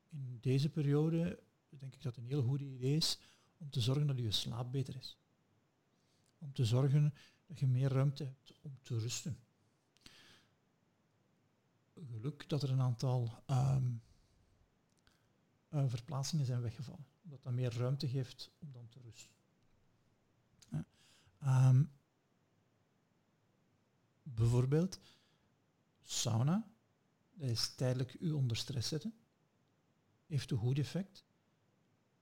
In 0.09 0.39
deze 0.41 0.69
periode 0.69 1.43
denk 1.69 1.95
ik 1.95 2.03
dat 2.03 2.15
het 2.17 2.25
een 2.25 2.31
heel 2.31 2.43
goed 2.43 2.61
idee 2.61 2.97
is 2.97 3.19
om 3.57 3.71
te 3.71 3.81
zorgen 3.81 4.07
dat 4.07 4.19
je 4.19 4.31
slaap 4.31 4.73
beter 4.73 4.97
is. 4.97 5.19
Om 6.39 6.53
te 6.53 6.65
zorgen 6.65 7.15
dat 7.47 7.59
je 7.59 7.67
meer 7.67 7.93
ruimte 7.93 8.25
hebt 8.25 8.53
om 8.61 8.79
te 8.83 8.99
rusten. 8.99 9.39
Geluk 11.95 12.49
dat 12.49 12.63
er 12.63 12.71
een 12.71 12.81
aantal 12.81 13.43
ehm, 13.47 13.93
eh, 15.69 15.85
verplaatsingen 15.89 16.47
zijn 16.47 16.61
weggevallen. 16.61 17.07
Omdat 17.25 17.43
dat 17.43 17.53
meer 17.53 17.73
ruimte 17.73 18.09
geeft 18.09 18.51
om 18.59 18.73
dan 18.73 18.89
te 18.89 19.01
rusten. 19.01 19.37
Ehm, 21.39 21.85
bijvoorbeeld, 24.35 25.01
sauna, 26.03 26.71
dat 27.35 27.51
is 27.51 27.75
tijdelijk 27.75 28.17
u 28.21 28.31
onder 28.31 28.57
stress 28.57 28.89
zetten. 28.89 29.15
Heeft 30.27 30.51
een 30.51 30.59
goed 30.59 30.79
effect. 30.79 31.25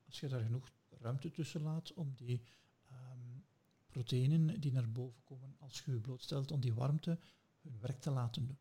Als 0.07 0.21
je 0.21 0.29
daar 0.29 0.43
genoeg 0.43 0.71
ruimte 0.89 1.31
tussen 1.31 1.63
laat 1.63 1.93
om 1.93 2.15
die 2.15 2.43
um, 2.91 3.45
proteïnen 3.87 4.61
die 4.61 4.73
naar 4.73 4.93
boven 4.93 5.23
komen 5.25 5.57
als 5.59 5.83
je 5.85 5.91
je 5.91 6.01
blootstelt 6.01 6.51
om 6.51 6.61
die 6.61 6.75
warmte 6.75 7.19
hun 7.61 7.79
werk 7.81 8.01
te 8.01 8.11
laten 8.11 8.47
doen. 8.47 8.59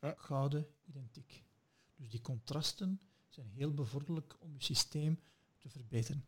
Ja. 0.00 0.14
Gouden 0.16 0.66
identiek. 0.84 1.44
Dus 1.96 2.08
die 2.08 2.20
contrasten 2.20 3.00
zijn 3.28 3.50
heel 3.50 3.74
bevorderlijk 3.74 4.36
om 4.40 4.52
je 4.52 4.62
systeem 4.62 5.20
te 5.58 5.68
verbeteren. 5.68 6.24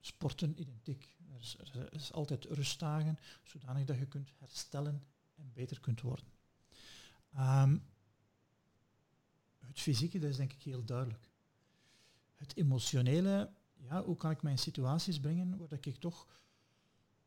Sporten 0.00 0.60
identiek. 0.60 1.16
Er 1.32 1.40
is, 1.40 1.56
er 1.72 1.92
is 1.92 2.12
altijd 2.12 2.44
rustdagen, 2.44 3.18
zodanig 3.42 3.84
dat 3.84 3.98
je 3.98 4.06
kunt 4.06 4.32
herstellen 4.38 5.04
en 5.34 5.52
beter 5.52 5.80
kunt 5.80 6.00
worden. 6.00 6.24
Ehm, 7.32 7.78
het 9.58 9.80
fysieke, 9.80 10.18
dat 10.18 10.30
is 10.30 10.36
denk 10.36 10.52
ik 10.52 10.62
heel 10.62 10.84
duidelijk. 10.84 11.30
Het 12.34 12.56
emotionele, 12.56 13.52
ja, 13.74 14.02
hoe 14.02 14.16
kan 14.16 14.30
ik 14.30 14.42
mij 14.42 14.52
in 14.52 14.58
situaties 14.58 15.20
brengen 15.20 15.56
waar 15.56 15.78
ik 15.80 15.96
toch 15.96 16.26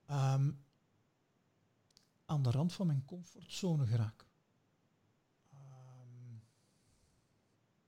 um, 0.09 0.63
aan 2.25 2.43
de 2.43 2.51
rand 2.51 2.73
van 2.73 2.87
mijn 2.87 3.05
comfortzone 3.05 3.85
geraak. 3.85 4.25
Um, 5.53 6.43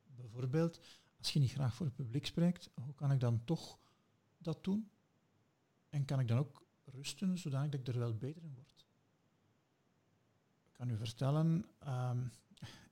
bijvoorbeeld, 0.05 0.79
als 1.17 1.31
je 1.31 1.39
niet 1.39 1.51
graag 1.51 1.75
voor 1.75 1.85
het 1.85 1.95
publiek 1.95 2.25
spreekt, 2.25 2.69
hoe 2.73 2.93
kan 2.93 3.11
ik 3.11 3.19
dan 3.19 3.43
toch 3.43 3.79
dat 4.45 4.63
doen? 4.63 4.89
En 5.89 6.05
kan 6.05 6.19
ik 6.19 6.27
dan 6.27 6.37
ook 6.37 6.65
rusten, 6.85 7.37
zodat 7.37 7.73
ik 7.73 7.87
er 7.87 7.99
wel 7.99 8.17
beter 8.17 8.43
in 8.43 8.53
word? 8.53 8.85
Ik 10.65 10.73
kan 10.73 10.89
u 10.89 10.97
vertellen, 10.97 11.65
um, 11.87 12.31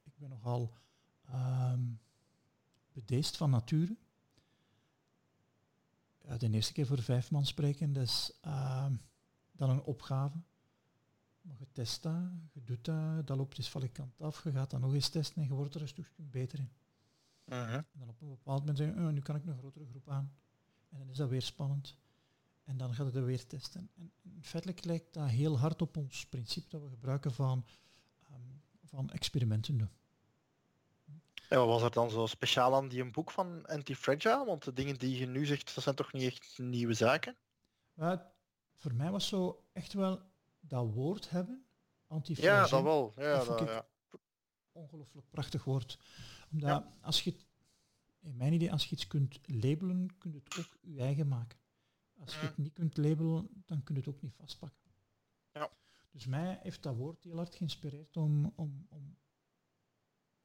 ik 0.04 0.18
ben 0.18 0.30
nogal 0.30 0.74
um, 1.30 2.00
bedeesd 2.92 3.38
van 3.38 3.50
nature 3.50 3.98
ja, 6.28 6.38
de 6.38 6.50
eerste 6.50 6.74
keer 6.74 6.86
voor 6.86 7.02
vijf 7.02 7.32
man 7.32 7.46
spreken, 7.46 7.94
dat 7.94 8.04
is 8.04 8.40
uh, 8.46 8.86
dan 9.52 9.70
een 9.70 9.84
opgave. 9.84 10.38
Maar 11.42 11.56
je 11.60 11.72
test 11.72 12.04
dat, 12.04 12.22
je 12.52 12.64
doet 12.64 12.86
dat, 12.86 13.28
dat 13.28 13.38
loopt 13.38 13.58
eens 13.58 13.70
van 13.70 13.82
de 13.82 13.90
kant 13.90 14.22
af, 14.22 14.44
je 14.44 14.52
gaat 14.52 14.70
dan 14.70 14.82
nog 14.82 14.94
eens 14.94 15.10
testen 15.10 15.42
en 15.42 15.48
je 15.48 15.54
wordt 15.54 15.76
er 15.76 15.82
een 15.82 15.88
stukje 15.88 16.24
beter 16.24 16.60
in. 16.60 16.72
Uh 17.46 17.66
-huh. 17.66 17.74
En 17.74 17.86
dan 17.94 18.10
op 18.10 18.22
een 18.22 18.30
bepaald 18.30 18.60
moment 18.60 18.78
zeggen, 18.78 19.06
oh, 19.06 19.12
nu 19.12 19.20
kan 19.20 19.36
ik 19.36 19.46
een 19.46 19.58
grotere 19.58 19.86
groep 19.86 20.10
aan. 20.10 20.34
En 20.94 21.00
dan 21.00 21.10
is 21.10 21.18
dat 21.18 21.30
weer 21.30 21.42
spannend. 21.42 21.96
En 22.64 22.78
dan 22.78 22.94
gaat 22.94 23.06
het 23.06 23.16
er 23.16 23.26
weer 23.26 23.48
testen. 23.48 23.90
En, 23.96 24.12
feitelijk 24.42 24.86
lijkt 24.86 25.14
dat 25.14 25.30
heel 25.30 25.60
hard 25.60 25.82
op 25.82 25.98
ons 25.98 26.26
principe 26.26 26.70
dat 26.70 26.82
we 26.82 26.90
gebruiken 26.90 27.34
van, 27.34 27.66
um, 28.32 28.62
van 28.84 29.10
experimenten 29.10 29.78
doen. 29.78 29.90
En 31.50 31.60
wat 31.60 31.68
was 31.68 31.82
er 31.82 31.92
dan 31.92 32.10
zo 32.10 32.26
speciaal 32.26 32.76
aan 32.76 32.88
die 32.88 33.02
een 33.02 33.12
boek 33.12 33.32
van 33.32 33.66
Anti-Fragile? 33.66 34.46
Want 34.46 34.64
de 34.64 34.74
dingen 34.74 34.98
die 34.98 35.18
je 35.18 35.28
nu 35.28 35.46
zegt, 35.46 35.76
dat 35.76 35.84
zijn 35.84 35.96
toch 35.96 36.14
niet 36.14 36.24
echt 36.24 36.58
nieuwe 36.58 36.94
zaken? 36.94 37.36
Voor 38.76 38.94
mij 38.94 39.12
was 39.12 39.28
zo 39.28 39.64
echt 39.74 39.94
wel 39.94 40.22
dat 40.60 40.94
woord 40.94 41.30
hebben, 41.30 41.66
anti 42.08 42.36
Ja, 42.38 42.68
dat 42.68 42.84
wel. 42.84 43.14
Ja, 43.16 43.44
dat, 43.44 43.60
ja. 43.60 43.86
Ongelooflijk 44.72 45.30
prachtig 45.30 45.64
woord. 45.64 45.98
Omdat 46.52 46.70
ja. 46.70 46.92
als 47.02 47.24
je, 47.24 47.36
in 48.24 48.38
mijn 48.38 48.54
idee, 48.54 48.72
als 48.72 48.86
je 48.86 48.96
iets 48.96 49.08
kunt 49.08 49.40
labelen, 49.46 50.18
kun 50.18 50.32
je 50.32 50.42
het 50.44 50.58
ook 50.60 50.78
je 50.82 51.00
eigen 51.00 51.28
maken. 51.28 51.60
Als 52.20 52.34
je 52.34 52.40
het 52.40 52.58
niet 52.58 52.74
kunt 52.74 52.98
labelen, 52.98 53.50
dan 53.66 53.84
kun 53.84 53.96
je 53.96 54.02
het 54.02 54.10
ook 54.10 54.22
niet 54.22 54.36
vastpakken. 54.36 54.92
Ja. 55.52 55.72
Dus 56.12 56.26
mij 56.26 56.60
heeft 56.62 56.84
dat 56.84 56.96
woord 56.96 57.24
heel 57.24 57.36
hard 57.36 57.56
geïnspireerd 57.56 58.18
om, 58.18 58.54
om, 58.56 58.86
om 58.90 59.18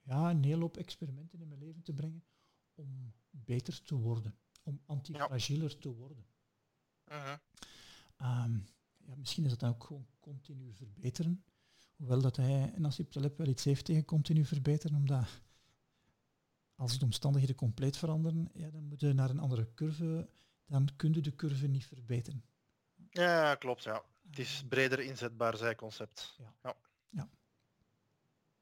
ja, 0.00 0.30
een 0.30 0.44
hele 0.44 0.60
hoop 0.60 0.76
experimenten 0.76 1.40
in 1.40 1.48
mijn 1.48 1.60
leven 1.60 1.82
te 1.82 1.92
brengen 1.92 2.24
om 2.74 3.12
beter 3.30 3.82
te 3.82 3.94
worden, 3.94 4.38
om 4.62 4.80
antifragieler 4.86 5.70
ja. 5.70 5.76
te 5.80 5.94
worden. 5.94 6.26
Uh 7.12 7.24
-huh. 7.24 8.44
um, 8.44 8.64
ja, 8.96 9.14
misschien 9.16 9.44
is 9.44 9.50
dat 9.50 9.60
dan 9.60 9.70
ook 9.70 9.84
gewoon 9.84 10.06
continu 10.20 10.72
verbeteren. 10.72 11.44
Hoewel 11.96 12.20
dat 12.20 12.36
hij, 12.36 12.72
Nasib 12.76 13.10
Taleb, 13.10 13.36
wel 13.36 13.46
iets 13.46 13.64
heeft 13.64 13.84
tegen 13.84 14.04
continu 14.04 14.44
verbeteren, 14.44 14.96
omdat 14.96 15.26
als 16.78 16.98
de 16.98 17.04
omstandigheden 17.04 17.56
compleet 17.56 17.96
veranderen, 17.96 18.50
ja, 18.54 18.70
dan 18.70 18.84
moet 18.84 19.00
je 19.00 19.12
naar 19.12 19.30
een 19.30 19.38
andere 19.38 19.74
curve, 19.74 20.28
dan 20.66 20.88
kun 20.96 21.12
je 21.12 21.20
de 21.20 21.34
curve 21.34 21.66
niet 21.66 21.86
verbeteren. 21.86 22.44
Ja, 23.10 23.54
klopt, 23.54 23.82
ja. 23.82 24.02
Het 24.28 24.38
is 24.38 24.64
breder 24.68 25.00
inzetbaar, 25.00 25.56
zij 25.56 25.74
concept. 25.74 26.34
Ja. 26.38 26.54
ja. 26.62 26.76
ja. 27.08 27.28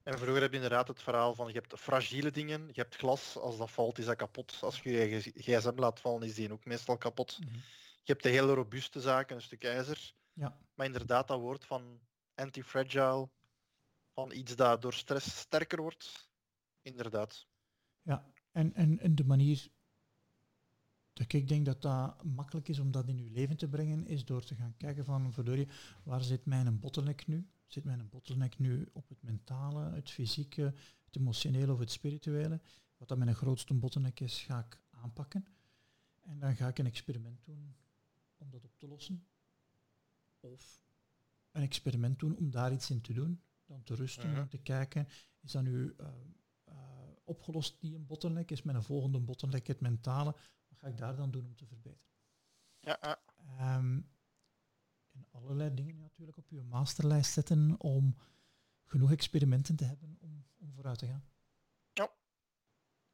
En 0.02 0.18
vroeger 0.18 0.40
heb 0.40 0.50
je 0.50 0.56
inderdaad 0.56 0.88
het 0.88 1.02
verhaal 1.02 1.34
van 1.34 1.46
je 1.46 1.52
hebt 1.52 1.80
fragiele 1.80 2.30
dingen, 2.30 2.66
je 2.66 2.80
hebt 2.80 2.96
glas, 2.96 3.36
als 3.36 3.56
dat 3.56 3.70
valt 3.70 3.98
is 3.98 4.04
dat 4.04 4.16
kapot. 4.16 4.58
Als 4.60 4.80
je 4.82 4.90
je 4.90 5.20
gsm 5.20 5.72
laat 5.76 6.00
vallen 6.00 6.22
is 6.22 6.34
die 6.34 6.52
ook 6.52 6.64
meestal 6.64 6.98
kapot. 6.98 7.38
Mm 7.40 7.48
-hmm. 7.48 7.62
Je 8.02 8.12
hebt 8.12 8.22
de 8.22 8.28
hele 8.28 8.54
robuuste 8.54 9.00
zaken, 9.00 9.36
een 9.36 9.42
stuk 9.42 9.64
ijzer. 9.64 10.14
Ja. 10.32 10.58
Maar 10.74 10.86
inderdaad 10.86 11.28
dat 11.28 11.40
woord 11.40 11.64
van 11.64 12.00
anti-fragile, 12.34 13.28
van 14.12 14.32
iets 14.32 14.56
dat 14.56 14.82
door 14.82 14.94
stress 14.94 15.38
sterker 15.38 15.82
wordt, 15.82 16.30
inderdaad. 16.82 17.46
Ja, 18.06 18.24
en, 18.52 18.74
en, 18.74 18.98
en 18.98 19.14
de 19.14 19.24
manier 19.24 19.70
dat 21.12 21.32
ik 21.32 21.48
denk 21.48 21.66
dat 21.66 21.82
dat 21.82 22.24
makkelijk 22.24 22.68
is 22.68 22.78
om 22.78 22.90
dat 22.90 23.08
in 23.08 23.24
je 23.24 23.30
leven 23.30 23.56
te 23.56 23.68
brengen, 23.68 24.06
is 24.06 24.24
door 24.24 24.44
te 24.44 24.54
gaan 24.54 24.74
kijken 24.76 25.04
van, 25.04 25.32
verdorie, 25.32 25.68
waar 26.02 26.22
zit 26.22 26.44
mijn 26.44 26.80
bottleneck 26.80 27.26
nu? 27.26 27.48
Zit 27.66 27.84
mijn 27.84 28.08
bottleneck 28.08 28.58
nu 28.58 28.88
op 28.92 29.08
het 29.08 29.22
mentale, 29.22 29.90
het 29.90 30.10
fysieke, 30.10 30.74
het 31.04 31.16
emotionele 31.16 31.72
of 31.72 31.78
het 31.78 31.90
spirituele? 31.90 32.60
Wat 32.96 33.08
dat 33.08 33.18
mijn 33.18 33.34
grootste 33.34 33.74
bottleneck 33.74 34.20
is, 34.20 34.42
ga 34.42 34.58
ik 34.58 34.80
aanpakken. 34.90 35.46
En 36.20 36.38
dan 36.38 36.56
ga 36.56 36.68
ik 36.68 36.78
een 36.78 36.86
experiment 36.86 37.44
doen 37.44 37.76
om 38.36 38.50
dat 38.50 38.64
op 38.64 38.78
te 38.78 38.88
lossen. 38.88 39.26
Of 40.40 40.82
een 41.50 41.62
experiment 41.62 42.18
doen 42.18 42.36
om 42.36 42.50
daar 42.50 42.72
iets 42.72 42.90
in 42.90 43.00
te 43.00 43.12
doen. 43.12 43.40
Dan 43.66 43.82
te 43.82 43.94
rusten, 43.94 44.38
om 44.38 44.48
te 44.48 44.58
kijken, 44.58 45.08
is 45.40 45.52
dat 45.52 45.62
nu 45.62 45.94
uh, 46.00 46.06
opgelost 47.26 47.80
die 47.80 47.94
een 47.94 48.06
bottleneck? 48.06 48.50
Is 48.50 48.62
mijn 48.62 48.82
volgende 48.82 49.20
bottleneck 49.20 49.66
het 49.66 49.80
mentale? 49.80 50.34
Wat 50.68 50.78
ga 50.78 50.86
ik 50.86 50.98
daar 50.98 51.16
dan 51.16 51.30
doen 51.30 51.44
om 51.44 51.56
te 51.56 51.66
verbeteren? 51.66 52.04
Ja. 52.80 53.18
Um, 53.60 54.08
en 55.12 55.26
allerlei 55.30 55.74
dingen 55.74 55.98
natuurlijk 55.98 56.36
op 56.36 56.50
je 56.50 56.62
masterlijst 56.62 57.32
zetten 57.32 57.74
om 57.78 58.16
genoeg 58.84 59.12
experimenten 59.12 59.76
te 59.76 59.84
hebben 59.84 60.16
om, 60.20 60.44
om 60.58 60.72
vooruit 60.72 60.98
te 60.98 61.06
gaan. 61.06 61.24
Ja. 61.92 62.10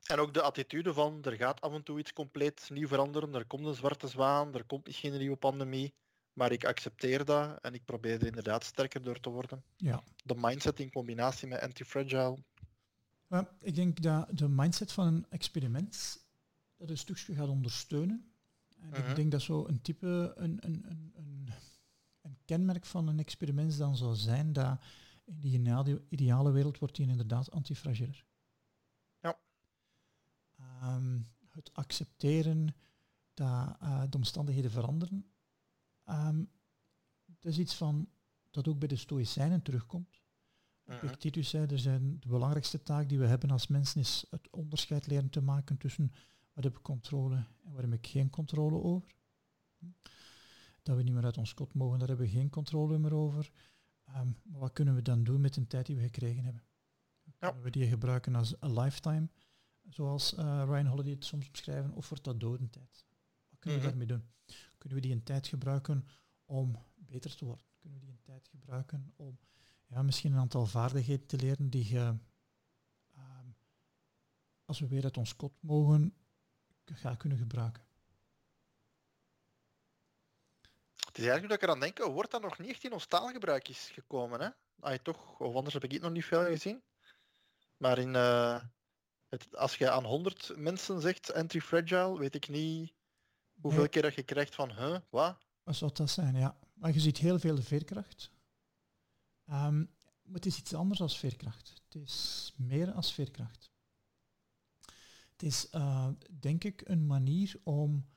En 0.07 0.18
ook 0.18 0.35
de 0.35 0.42
attitude 0.42 0.92
van 0.92 1.25
er 1.25 1.37
gaat 1.37 1.61
af 1.61 1.72
en 1.72 1.83
toe 1.83 1.98
iets 1.98 2.12
compleet 2.12 2.70
nieuw 2.70 2.88
veranderen, 2.88 3.35
er 3.35 3.46
komt 3.46 3.66
een 3.66 3.75
zwarte 3.75 4.09
zwaan, 4.09 4.55
er 4.55 4.64
komt 4.64 4.94
geen 4.94 5.18
nieuwe 5.18 5.37
pandemie, 5.37 5.94
maar 6.33 6.53
ik 6.53 6.64
accepteer 6.64 7.25
dat 7.25 7.61
en 7.61 7.75
ik 7.75 7.85
probeer 7.85 8.20
er 8.20 8.27
inderdaad 8.27 8.64
sterker 8.64 9.03
door 9.03 9.20
te 9.20 9.31
worden. 9.31 9.64
Ja. 9.77 10.03
De 10.25 10.35
mindset 10.37 10.81
in 10.81 10.90
combinatie 10.90 11.48
met 11.48 11.61
anti-fragile. 11.61 12.38
Ik 13.61 13.75
denk 13.75 14.03
dat 14.03 14.38
de 14.38 14.49
mindset 14.49 14.92
van 14.92 15.07
een 15.07 15.27
experiment 15.29 16.27
dat 16.77 16.90
een 16.90 16.99
stukje 16.99 17.35
gaat 17.35 17.49
ondersteunen. 17.49 18.33
En 18.81 18.88
uh 18.88 18.95
-huh. 18.95 19.09
ik 19.09 19.16
denk 19.16 19.31
dat 19.31 19.42
zo 19.42 19.66
een 19.66 19.83
type, 19.83 20.33
een, 20.37 20.59
een, 20.61 20.85
een, 20.88 21.12
een 21.14 21.49
een 22.23 22.38
kenmerk 22.45 22.87
van 22.87 23.09
een 23.09 23.18
experiment 23.18 23.79
dan 23.79 23.97
zou 23.97 24.14
zijn 24.14 24.53
dat 24.53 24.83
in 25.25 25.38
die 25.40 26.01
ideale 26.09 26.51
wereld 26.51 26.79
wordt 26.79 26.97
die 26.97 27.09
inderdaad 27.09 27.51
antifragieler. 27.51 28.25
Ja. 29.21 29.38
Um, 30.83 31.29
het 31.49 31.75
accepteren 31.75 32.75
dat 33.35 33.77
uh, 33.83 34.03
de 34.09 34.16
omstandigheden 34.16 34.71
veranderen, 34.71 35.27
um, 36.09 36.51
dat 37.25 37.53
is 37.53 37.59
iets 37.59 37.75
van 37.75 38.09
dat 38.51 38.68
ook 38.68 38.79
bij 38.79 38.88
de 38.88 38.97
Stoïcijnen 38.97 39.62
terugkomt. 39.62 40.22
Mhm. 40.85 41.07
Epictetus 41.07 41.49
zei, 41.49 41.66
er 41.66 41.79
zijn 41.79 42.16
de 42.21 42.29
belangrijkste 42.29 42.83
taak 42.83 43.09
die 43.09 43.18
we 43.18 43.27
hebben 43.27 43.51
als 43.51 43.66
mensen 43.66 44.01
is 44.01 44.27
het 44.31 44.51
onderscheid 44.51 45.07
leren 45.07 45.31
te 45.31 45.40
maken 45.40 45.77
tussen 45.77 46.12
wat 46.53 46.64
heb 46.64 46.77
ik 46.77 46.83
controle 46.83 47.35
en 47.37 47.73
waar 47.73 47.83
heb 47.83 47.92
ik 47.92 48.07
geen 48.07 48.31
controle 48.31 48.83
over. 48.83 49.14
dat 50.83 50.97
we 50.97 51.03
niet 51.03 51.14
meer 51.14 51.25
uit 51.25 51.38
ons 51.38 51.55
kot 51.55 51.75
mogen, 51.75 51.99
daar 51.99 52.09
hebben 52.09 52.27
we 52.27 52.33
geen 52.33 52.51
controle 52.51 52.99
meer 52.99 53.14
over. 53.14 53.53
Ehm, 54.05 54.31
maar 54.42 54.61
wat 54.61 54.73
kunnen 54.73 54.95
we 54.95 55.03
dan 55.03 55.25
doen 55.25 55.40
met 55.40 55.55
de 55.55 55.66
tijd 55.66 55.87
die 55.87 55.97
we 55.97 56.03
gekregen 56.03 56.45
hebben? 56.45 56.62
Kunnen 57.38 57.62
we 57.62 57.71
die 57.71 57.88
gebruiken 57.88 58.35
als 58.35 58.55
een 58.61 58.81
lifetime, 58.81 59.29
zoals 59.88 60.35
uh, 60.35 60.62
Ryan 60.66 60.87
Holiday 60.87 61.12
het 61.12 61.25
soms 61.25 61.51
beschrijven, 61.51 61.92
of 61.92 62.09
wordt 62.09 62.25
dat 62.25 62.40
dodentijd? 62.40 63.07
Wat 63.49 63.59
kunnen 63.59 63.81
we 63.81 63.87
mhm. 63.87 63.97
daarmee 63.99 64.16
doen? 64.18 64.29
Kunnen 64.79 64.99
we 64.99 65.07
die 65.07 65.16
een 65.16 65.23
tijd 65.23 65.47
gebruiken 65.47 66.07
om 66.45 66.79
beter 66.95 67.37
te 67.37 67.45
worden? 67.45 67.64
Kunnen 67.79 67.99
we 67.99 68.05
die 68.05 68.14
een 68.14 68.23
tijd 68.23 68.49
gebruiken 68.49 69.12
om 69.16 69.38
ja, 69.92 70.02
misschien 70.02 70.33
een 70.33 70.38
aantal 70.38 70.66
vaardigheden 70.66 71.26
te 71.26 71.37
leren 71.37 71.70
die 71.70 71.88
je, 71.88 72.16
ehm, 73.14 73.46
als 74.64 74.81
we 74.81 74.88
weer 74.88 75.05
uit 75.05 75.16
ons 75.16 75.37
kot 75.37 75.52
mogen, 75.61 76.14
gaan 76.85 77.16
kunnen 77.16 77.38
gebruiken? 77.38 77.83
Het 81.07 81.18
is 81.18 81.26
eigenlijk 81.26 81.48
dat 81.48 81.62
ik 81.62 81.62
eraan 81.62 81.81
denk, 81.81 82.12
wordt 82.12 82.31
dat 82.31 82.42
nog 82.42 82.59
niet 82.59 82.70
echt 82.70 82.85
in 82.85 82.92
ons 82.92 83.07
taalgebruik 83.07 83.68
is 83.68 83.90
gekomen, 83.92 84.40
hè? 84.40 84.48
Ah, 84.81 84.94
toch, 84.94 85.38
of 85.38 85.55
anders 85.55 85.74
heb 85.74 85.85
ik 85.85 85.92
het 85.92 86.02
nog 86.02 86.12
niet 86.12 86.24
veel 86.24 86.44
gezien. 86.44 86.83
Maar 87.76 87.98
in, 87.98 88.14
uh, 88.14 88.62
het, 89.28 89.57
als 89.57 89.76
je 89.76 89.90
aan 89.90 90.05
100 90.05 90.52
mensen 90.57 91.00
zegt 91.00 91.33
anti-fragile, 91.33 92.18
weet 92.18 92.35
ik 92.35 92.48
niet 92.48 92.92
hoeveel 93.61 93.88
keer 93.88 94.02
dat 94.02 94.14
je 94.14 94.22
krijgt 94.22 94.55
van, 94.55 94.72
huh, 94.72 94.98
wat? 95.11 95.38
Wat 95.62 95.76
zou 95.76 95.92
dat 95.92 96.11
zijn, 96.11 96.37
ja. 96.37 96.57
Maar 96.74 96.92
je 96.92 97.00
ziet 97.00 97.18
heel 97.18 97.38
veel 97.38 97.62
veerkracht. 97.62 98.32
Um, 99.46 99.90
maar 100.22 100.35
het 100.35 100.46
is 100.46 100.59
iets 100.59 100.74
anders 100.74 100.98
dan 100.98 101.11
veerkracht. 101.11 101.83
Het 101.85 101.94
is 102.02 102.52
meer 102.57 102.92
als 102.92 103.14
veerkracht. 103.14 103.70
Het 105.33 105.42
is, 105.42 105.74
uh, 105.74 106.09
denk 106.40 106.64
ik, 106.64 106.88
een 106.88 107.07
manier 107.07 107.61
om 107.64 108.09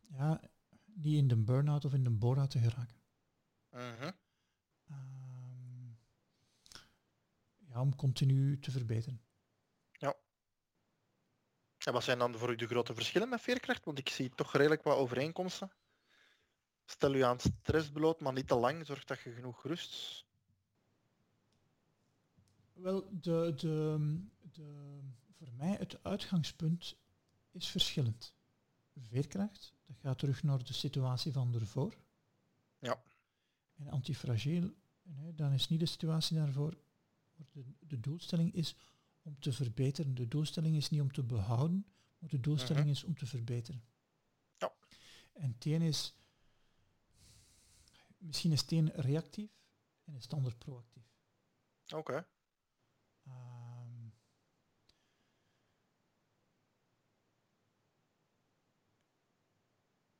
ja, 0.00 0.40
niet 0.84 1.16
in 1.16 1.28
de 1.28 1.36
burn-out 1.36 1.84
of 1.84 1.94
in 1.94 2.04
de 2.04 2.10
bora 2.10 2.46
te 2.46 2.58
geraken. 2.58 2.96
Uh 3.70 4.08
ja, 7.76 7.80
om 7.80 7.96
continu 7.96 8.58
te 8.58 8.70
verbeteren. 8.70 9.20
Ja. 9.92 10.14
En 11.78 11.92
wat 11.92 12.04
zijn 12.04 12.18
dan 12.18 12.38
voor 12.38 12.50
u 12.50 12.56
de 12.56 12.66
grote 12.66 12.94
verschillen 12.94 13.28
met 13.28 13.40
veerkracht? 13.40 13.84
Want 13.84 13.98
ik 13.98 14.08
zie 14.08 14.30
toch 14.34 14.52
redelijk 14.52 14.82
wat 14.82 14.96
overeenkomsten. 14.96 15.70
Stel 16.86 17.14
u 17.14 17.20
aan 17.20 17.40
stress 17.40 17.90
bloot, 17.90 18.20
maar 18.20 18.32
niet 18.32 18.48
te 18.48 18.54
lang. 18.54 18.86
Zorg 18.86 19.04
dat 19.04 19.20
je 19.20 19.32
genoeg 19.32 19.62
rust. 19.62 20.24
Wel, 22.72 23.08
de, 23.10 23.52
de, 23.56 23.98
de, 24.40 24.98
voor 25.38 25.52
mij 25.56 25.76
het 25.78 26.04
uitgangspunt 26.04 26.96
is 27.50 27.68
verschillend. 27.68 28.34
Veerkracht, 28.96 29.72
dat 29.86 29.96
gaat 29.98 30.18
terug 30.18 30.42
naar 30.42 30.64
de 30.64 30.72
situatie 30.72 31.32
van 31.32 31.54
ervoor. 31.54 31.96
Ja. 32.78 33.02
En 33.76 33.88
antifragiel, 33.88 34.74
dan 35.34 35.52
is 35.52 35.68
niet 35.68 35.80
de 35.80 35.86
situatie 35.86 36.36
daarvoor. 36.36 36.78
De, 37.52 37.64
de 37.78 38.00
doelstelling 38.00 38.54
is 38.54 38.76
om 39.22 39.38
te 39.38 39.52
verbeteren. 39.52 40.14
De 40.14 40.28
doelstelling 40.28 40.76
is 40.76 40.90
niet 40.90 41.00
om 41.00 41.12
te 41.12 41.22
behouden, 41.22 41.86
maar 42.18 42.30
de 42.30 42.40
doelstelling 42.40 42.84
mhm. 42.84 42.94
is 42.94 43.04
om 43.04 43.16
te 43.16 43.26
verbeteren. 43.26 43.82
Ja. 44.56 44.72
En 45.32 45.50
het 45.50 45.66
is, 45.66 46.14
misschien 48.16 48.52
is 48.52 48.60
het 48.60 48.72
een 48.72 48.90
reactief 48.90 49.50
en 50.04 50.14
is 50.14 50.22
het 50.22 50.32
ander 50.32 50.56
proactief. 50.56 51.04
Oké. 51.94 52.28
Ehm, 53.22 54.08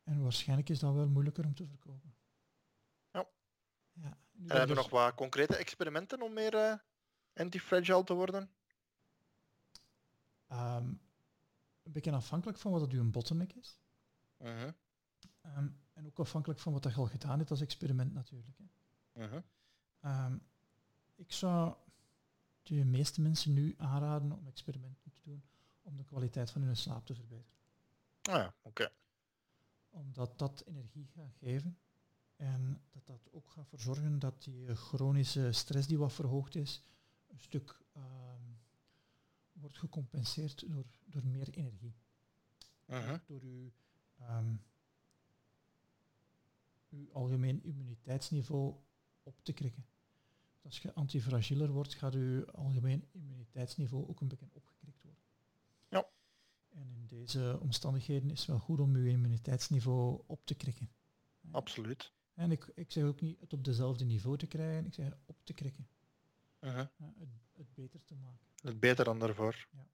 en 0.03 0.23
waarschijnlijk 0.23 0.69
is 0.69 0.79
dat 0.79 0.95
wel 0.95 1.09
moeilijker 1.09 1.45
om 1.45 1.55
te 1.55 1.67
verkopen. 1.67 2.17
Ja. 3.11 3.29
ja 3.93 4.09
en 4.09 4.19
hebben 4.33 4.61
we 4.61 4.67
dus 4.67 4.77
nog 4.77 4.91
wat 4.91 5.15
concrete 5.15 5.57
experimenten 5.57 6.23
om 6.23 6.33
meer 6.33 6.55
uh, 6.55 6.79
anti-fragile 7.35 8.05
te 8.05 8.15
worden? 8.15 8.51
Um, 10.49 11.05
een 11.83 11.93
beetje 11.93 12.13
afhankelijk 12.13 12.59
van 12.59 12.73
wat 12.73 12.81
dat 12.81 12.93
uw 12.93 13.11
bottleneck 13.11 13.53
is. 13.53 13.81
Uh 14.39 14.69
en 15.97 16.07
ook 16.07 16.19
afhankelijk 16.19 16.61
van 16.61 16.73
wat 16.73 16.83
je 16.83 16.95
al 16.95 17.07
gedaan 17.07 17.39
hebt 17.39 17.51
als 17.51 17.61
experiment 17.61 18.13
natuurlijk. 18.13 18.59
Hè. 19.13 19.41
Uh 20.01 20.33
ik 21.15 21.33
zou 21.33 21.75
de 22.63 22.85
meeste 22.85 23.21
mensen 23.21 23.53
nu 23.53 23.75
aanraden 23.79 24.33
om 24.33 24.47
experimenten 24.47 25.13
te 25.13 25.21
doen 25.23 25.43
om 25.83 25.97
de 25.97 26.05
kwaliteit 26.05 26.51
van 26.51 26.63
hun 26.63 26.77
slaap 26.77 27.07
te 27.07 27.15
verbeteren. 27.15 27.55
Ah 28.23 28.35
ja, 28.35 28.55
oké. 28.63 28.91
Omdat 29.91 30.39
dat 30.39 30.63
energie 30.67 31.07
gaat 31.07 31.35
geven 31.37 31.79
en 32.37 32.83
dat 32.91 33.07
dat 33.07 33.29
ook 33.33 33.49
gaat 33.49 33.69
voor 33.69 33.81
zorgen 33.81 34.19
dat 34.19 34.43
die 34.43 34.75
chronische 34.75 35.53
stress 35.53 35.87
die 35.87 35.99
wat 35.99 36.13
verhoogd 36.13 36.55
is, 36.55 36.83
een 37.27 37.41
stuk 37.41 37.81
ehm, 37.93 38.43
wordt 39.53 39.79
gecompenseerd 39.79 40.71
door, 40.71 40.87
door 41.05 41.27
meer 41.27 41.51
energie. 41.51 41.95
Uh 42.87 43.15
Door 43.27 43.41
uw, 43.41 43.73
um, 44.21 44.63
uw 46.97 47.13
algemeen 47.13 47.63
immuniteitsniveau 47.63 48.75
op 49.23 49.41
te 49.43 49.53
krikken. 49.53 49.87
Als 50.63 50.79
je 50.79 50.95
antifragieler 50.95 51.71
wordt, 51.71 51.95
gaat 51.95 52.13
je 52.13 52.47
algemeen 52.53 53.05
immuniteitsniveau 53.13 54.09
ook 54.09 54.21
een 54.21 54.29
beetje 54.29 54.49
opgekrikt 54.53 55.03
worden. 55.03 55.23
Ja. 55.89 56.09
En 56.69 56.93
in 56.95 57.07
deze 57.07 57.59
omstandigheden 57.61 58.31
is 58.31 58.39
het 58.39 58.49
wel 58.49 58.59
goed 58.59 58.81
om 58.81 58.97
je 58.97 59.11
immuniteitsniveau 59.11 60.23
op 60.27 60.47
te 60.47 60.55
krikken. 60.55 60.91
Absoluut. 61.51 62.13
En 62.35 62.51
ik, 62.51 62.71
ik 62.75 62.93
zeg 62.93 63.05
ook 63.05 63.21
niet 63.21 63.41
het 63.41 63.53
op 63.53 63.65
dezelfde 63.65 64.05
niveau 64.05 64.37
te 64.37 64.47
krijgen, 64.47 64.87
ik 64.87 64.95
zeg 64.95 65.13
op 65.27 65.45
te 65.45 65.53
krikken. 65.53 65.89
Uh 66.61 66.77
het, 66.77 66.89
het, 67.57 67.75
beter 67.75 68.05
te 68.05 68.15
maken. 68.15 68.47
Het 68.61 68.81
beter 68.81 69.05
dan 69.05 69.19
daarvoor. 69.19 69.67
Ja. 69.71 69.87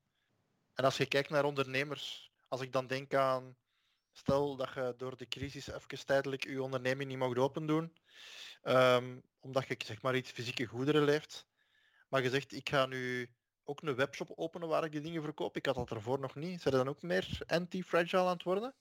En 0.75 0.85
als 0.85 0.97
je 0.97 1.07
kijkt 1.07 1.31
naar 1.31 1.45
ondernemers, 1.45 2.33
als 2.49 2.61
ik 2.61 2.73
dan 2.73 2.87
denk 2.87 3.15
aan, 3.15 3.57
stel 4.13 4.57
dat 4.57 4.73
je 4.75 4.95
door 4.97 5.17
de 5.17 5.29
crisis 5.29 5.67
even 5.67 6.07
tijdelijk 6.07 6.45
je 6.45 6.63
onderneming 6.63 7.09
niet 7.09 7.19
mocht 7.19 7.39
open 7.39 7.67
doen, 7.67 7.93
ehm, 8.63 9.19
omdat 9.41 9.67
je 9.67 9.77
zeg 9.85 10.03
maar 10.03 10.17
iets 10.17 10.31
fysieke 10.31 10.67
goederen 10.67 11.05
leeft, 11.05 11.47
maar 12.09 12.23
je 12.23 12.31
zegt 12.31 12.53
ik 12.53 12.69
ga 12.69 12.87
nu 12.87 13.31
ook 13.65 13.83
een 13.83 13.95
webshop 13.95 14.33
openen 14.35 14.69
waar 14.69 14.85
ik 14.85 14.93
die 14.93 15.01
dingen 15.01 15.23
verkoop. 15.23 15.57
Ik 15.57 15.67
had 15.67 15.75
dat 15.75 15.91
ervoor 15.91 16.21
nog 16.21 16.35
niet. 16.35 16.61
Zijn 16.61 16.75
er 16.75 16.85
dan 16.85 16.95
ook 16.95 17.03
meer 17.03 17.39
anti-fragile 17.47 18.23
aan 18.23 18.33
het 18.33 18.43
worden? 18.43 18.75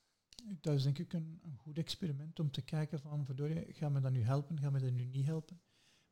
Dat 0.61 0.75
is 0.75 0.83
denk 0.83 0.97
ik 0.97 1.13
een, 1.13 1.39
een 1.43 1.57
goed 1.57 1.77
experiment 1.77 2.39
om 2.39 2.51
te 2.51 2.61
kijken 2.61 2.99
van, 2.99 3.25
verdorie, 3.25 3.73
gaan 3.73 3.93
we 3.93 3.99
dat 3.99 4.11
nu 4.11 4.23
helpen, 4.23 4.59
gaan 4.59 4.73
we 4.73 4.79
dat 4.79 4.91
nu 4.91 5.05
niet 5.05 5.25
helpen? 5.25 5.61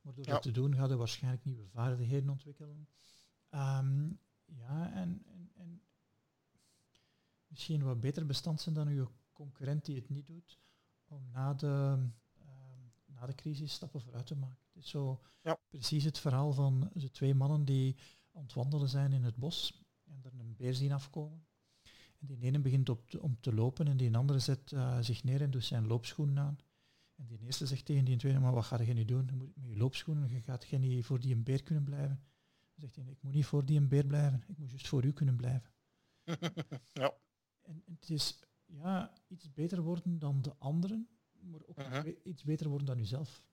Maar 0.02 0.14
door 0.14 0.26
dat 0.26 0.42
te 0.42 0.52
doen, 0.52 0.76
gaan 0.76 0.90
we 0.90 0.96
waarschijnlijk 0.96 1.46
nieuwe 1.46 1.68
vaardigheden 1.68 2.30
ontwikkelen. 2.30 2.90
Ehm, 3.50 4.10
ja, 4.46 4.92
en, 4.94 5.24
misschien 7.50 7.84
wat 7.84 8.00
beter 8.00 8.26
bestand 8.26 8.62
zijn 8.62 8.76
dan 8.76 8.88
uw 8.88 9.08
concurrent 9.34 9.86
die 9.86 9.96
het 9.96 10.10
niet 10.10 10.28
doet, 10.28 10.60
om 11.06 11.30
na 11.32 11.54
de, 11.54 11.98
ehm, 12.38 12.80
na 13.06 13.26
de 13.26 13.36
crisis 13.36 13.74
stappen 13.74 14.02
vooruit 14.02 14.26
te 14.26 14.36
maken. 14.36 14.66
Het 14.74 14.84
is 14.84 14.90
zo 14.90 15.22
ja. 15.42 15.60
precies 15.70 16.04
het 16.04 16.20
verhaal 16.20 16.54
van 16.54 16.90
de 16.94 17.12
twee 17.12 17.34
mannen 17.34 17.66
die 17.66 17.96
aan 18.34 18.44
het 18.44 18.54
wandelen 18.54 18.90
zijn 18.90 19.14
in 19.14 19.24
het 19.24 19.36
bos 19.36 19.84
en 20.06 20.20
er 20.24 20.32
een 20.40 20.56
beer 20.56 20.74
zien 20.74 20.92
afkomen. 20.92 21.48
En 22.20 22.28
die 22.28 22.42
ene 22.42 22.60
begint 22.60 22.90
op 22.90 23.02
om 23.20 23.38
te 23.40 23.54
lopen 23.54 23.88
en 23.88 23.98
die 23.98 24.18
andere 24.18 24.40
zet 24.40 24.72
uh, 24.72 24.98
zich 25.02 25.24
neer 25.24 25.42
en 25.42 25.52
doet 25.52 25.64
zijn 25.64 25.88
loopschoenen 25.88 26.40
aan. 26.40 26.58
En 27.16 27.26
die 27.26 27.40
eerste 27.40 27.68
zegt 27.68 27.86
tegen 27.86 28.06
die 28.06 28.18
tweede, 28.18 28.40
maar 28.40 28.54
wat 28.54 28.66
ga 28.66 28.82
je 28.82 28.94
nu 28.94 29.06
doen? 29.06 29.54
Met 29.56 29.70
je 29.70 29.78
loopschoenen, 29.78 30.30
je 30.30 30.42
gaat 30.42 30.64
geen 30.64 30.80
niet 30.80 31.06
voor 31.06 31.20
die 31.20 31.36
een 31.36 31.44
beer 31.44 31.64
kunnen 31.64 31.84
blijven. 31.84 32.24
Dan 32.76 32.90
zegt 32.90 32.96
hij, 32.96 33.06
ik 33.06 33.22
moet 33.22 33.34
niet 33.34 33.46
voor 33.46 33.66
die 33.66 33.78
een 33.78 33.88
beer 33.88 34.06
blijven, 34.06 34.44
ik 34.48 34.58
moet 34.58 34.70
juist 34.70 34.88
voor 34.88 35.04
u 35.04 35.12
kunnen 35.12 35.36
blijven. 35.36 35.72
ja. 36.94 37.14
En, 37.70 37.84
het 37.86 38.10
is 38.10 38.40
ja, 38.66 39.14
iets 39.28 39.54
beter 39.54 39.82
worden 39.82 40.20
dan 40.20 40.42
de 40.42 40.56
anderen, 40.58 41.08
maar 41.42 41.62
ook 41.66 41.80
uh-huh. 41.80 42.16
iets 42.24 42.44
beter 42.44 42.70
worden 42.70 42.88
dan 42.88 43.00
uzelf. 43.00 43.44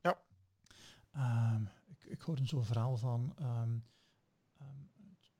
Ja. 0.00 0.18
Um, 1.54 1.68
ik, 1.86 2.04
ik 2.04 2.20
hoorde 2.20 2.46
zo'n 2.46 2.64
verhaal 2.64 2.96
van 2.96 3.34
um, 3.40 3.84
um, 4.60 4.90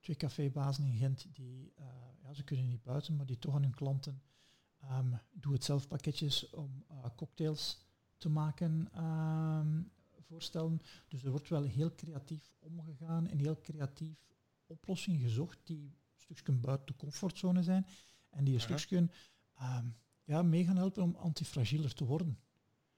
twee 0.00 0.16
cafébazen 0.16 0.84
in 0.84 0.96
Gent 0.96 1.26
die, 1.34 1.72
uh, 1.78 1.86
ja, 2.22 2.32
ze 2.32 2.44
kunnen 2.44 2.68
niet 2.68 2.82
buiten, 2.82 3.16
maar 3.16 3.26
die 3.26 3.38
toch 3.38 3.54
aan 3.54 3.62
hun 3.62 3.74
klanten 3.74 4.22
um, 4.82 5.20
doe 5.32 5.52
het 5.52 5.64
zelf 5.64 5.88
pakketjes 5.88 6.50
om 6.50 6.84
uh, 6.90 7.04
cocktails 7.16 7.86
te 8.16 8.28
maken 8.28 8.88
voorstellen. 10.20 10.80
Dus 11.08 11.24
er 11.24 11.30
wordt 11.30 11.48
wel 11.48 11.62
heel 11.62 11.94
creatief 11.94 12.54
omgegaan 12.58 13.28
en 13.28 13.38
heel 13.38 13.60
creatief 13.60 14.26
oplossingen 14.66 15.20
gezocht 15.20 15.58
die 15.64 15.96
stukje 16.24 16.52
buiten 16.52 16.86
de 16.86 16.96
comfortzone 16.96 17.62
zijn 17.62 17.86
en 18.30 18.44
die 18.44 18.54
een 18.54 18.60
uh-huh. 18.60 18.78
stukje 18.78 19.08
um, 19.60 19.96
ja, 20.24 20.42
mee 20.42 20.64
gaan 20.64 20.76
helpen 20.76 21.02
om 21.02 21.16
antifragieler 21.16 21.94
te 21.94 22.04
worden. 22.04 22.40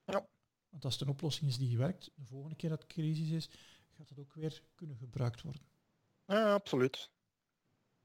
Ja. 0.04 0.26
Want 0.68 0.84
als 0.84 0.94
het 0.94 1.02
een 1.02 1.14
oplossing 1.14 1.50
is 1.50 1.58
die 1.58 1.78
werkt, 1.78 2.10
de 2.14 2.24
volgende 2.24 2.56
keer 2.56 2.70
dat 2.70 2.82
het 2.82 2.92
crisis 2.92 3.30
is, 3.30 3.50
gaat 3.96 4.08
dat 4.08 4.18
ook 4.18 4.34
weer 4.34 4.62
kunnen 4.74 4.96
gebruikt 4.96 5.42
worden. 5.42 5.62
Ja, 6.26 6.52
absoluut. 6.52 7.10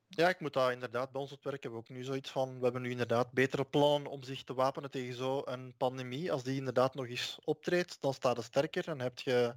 Ja, 0.07 0.29
ik 0.29 0.39
moet 0.39 0.53
dat 0.53 0.71
inderdaad 0.71 1.11
bij 1.11 1.21
ons 1.21 1.31
op 1.31 1.37
het 1.37 1.45
werk 1.45 1.63
hebben 1.63 1.81
we 1.81 1.85
ook 1.87 1.97
nu 1.97 2.03
zoiets 2.03 2.29
van, 2.29 2.57
we 2.57 2.63
hebben 2.63 2.81
nu 2.81 2.89
inderdaad 2.89 3.31
betere 3.31 3.65
plannen 3.65 4.11
om 4.11 4.23
zich 4.23 4.43
te 4.43 4.53
wapenen 4.53 4.91
tegen 4.91 5.15
zo'n 5.15 5.73
pandemie. 5.77 6.31
Als 6.31 6.43
die 6.43 6.55
inderdaad 6.55 6.95
nog 6.95 7.07
eens 7.07 7.39
optreedt, 7.43 8.01
dan 8.01 8.13
staat 8.13 8.37
het 8.37 8.45
sterker 8.45 8.87
en 8.87 8.99
heb 8.99 9.19
je, 9.19 9.55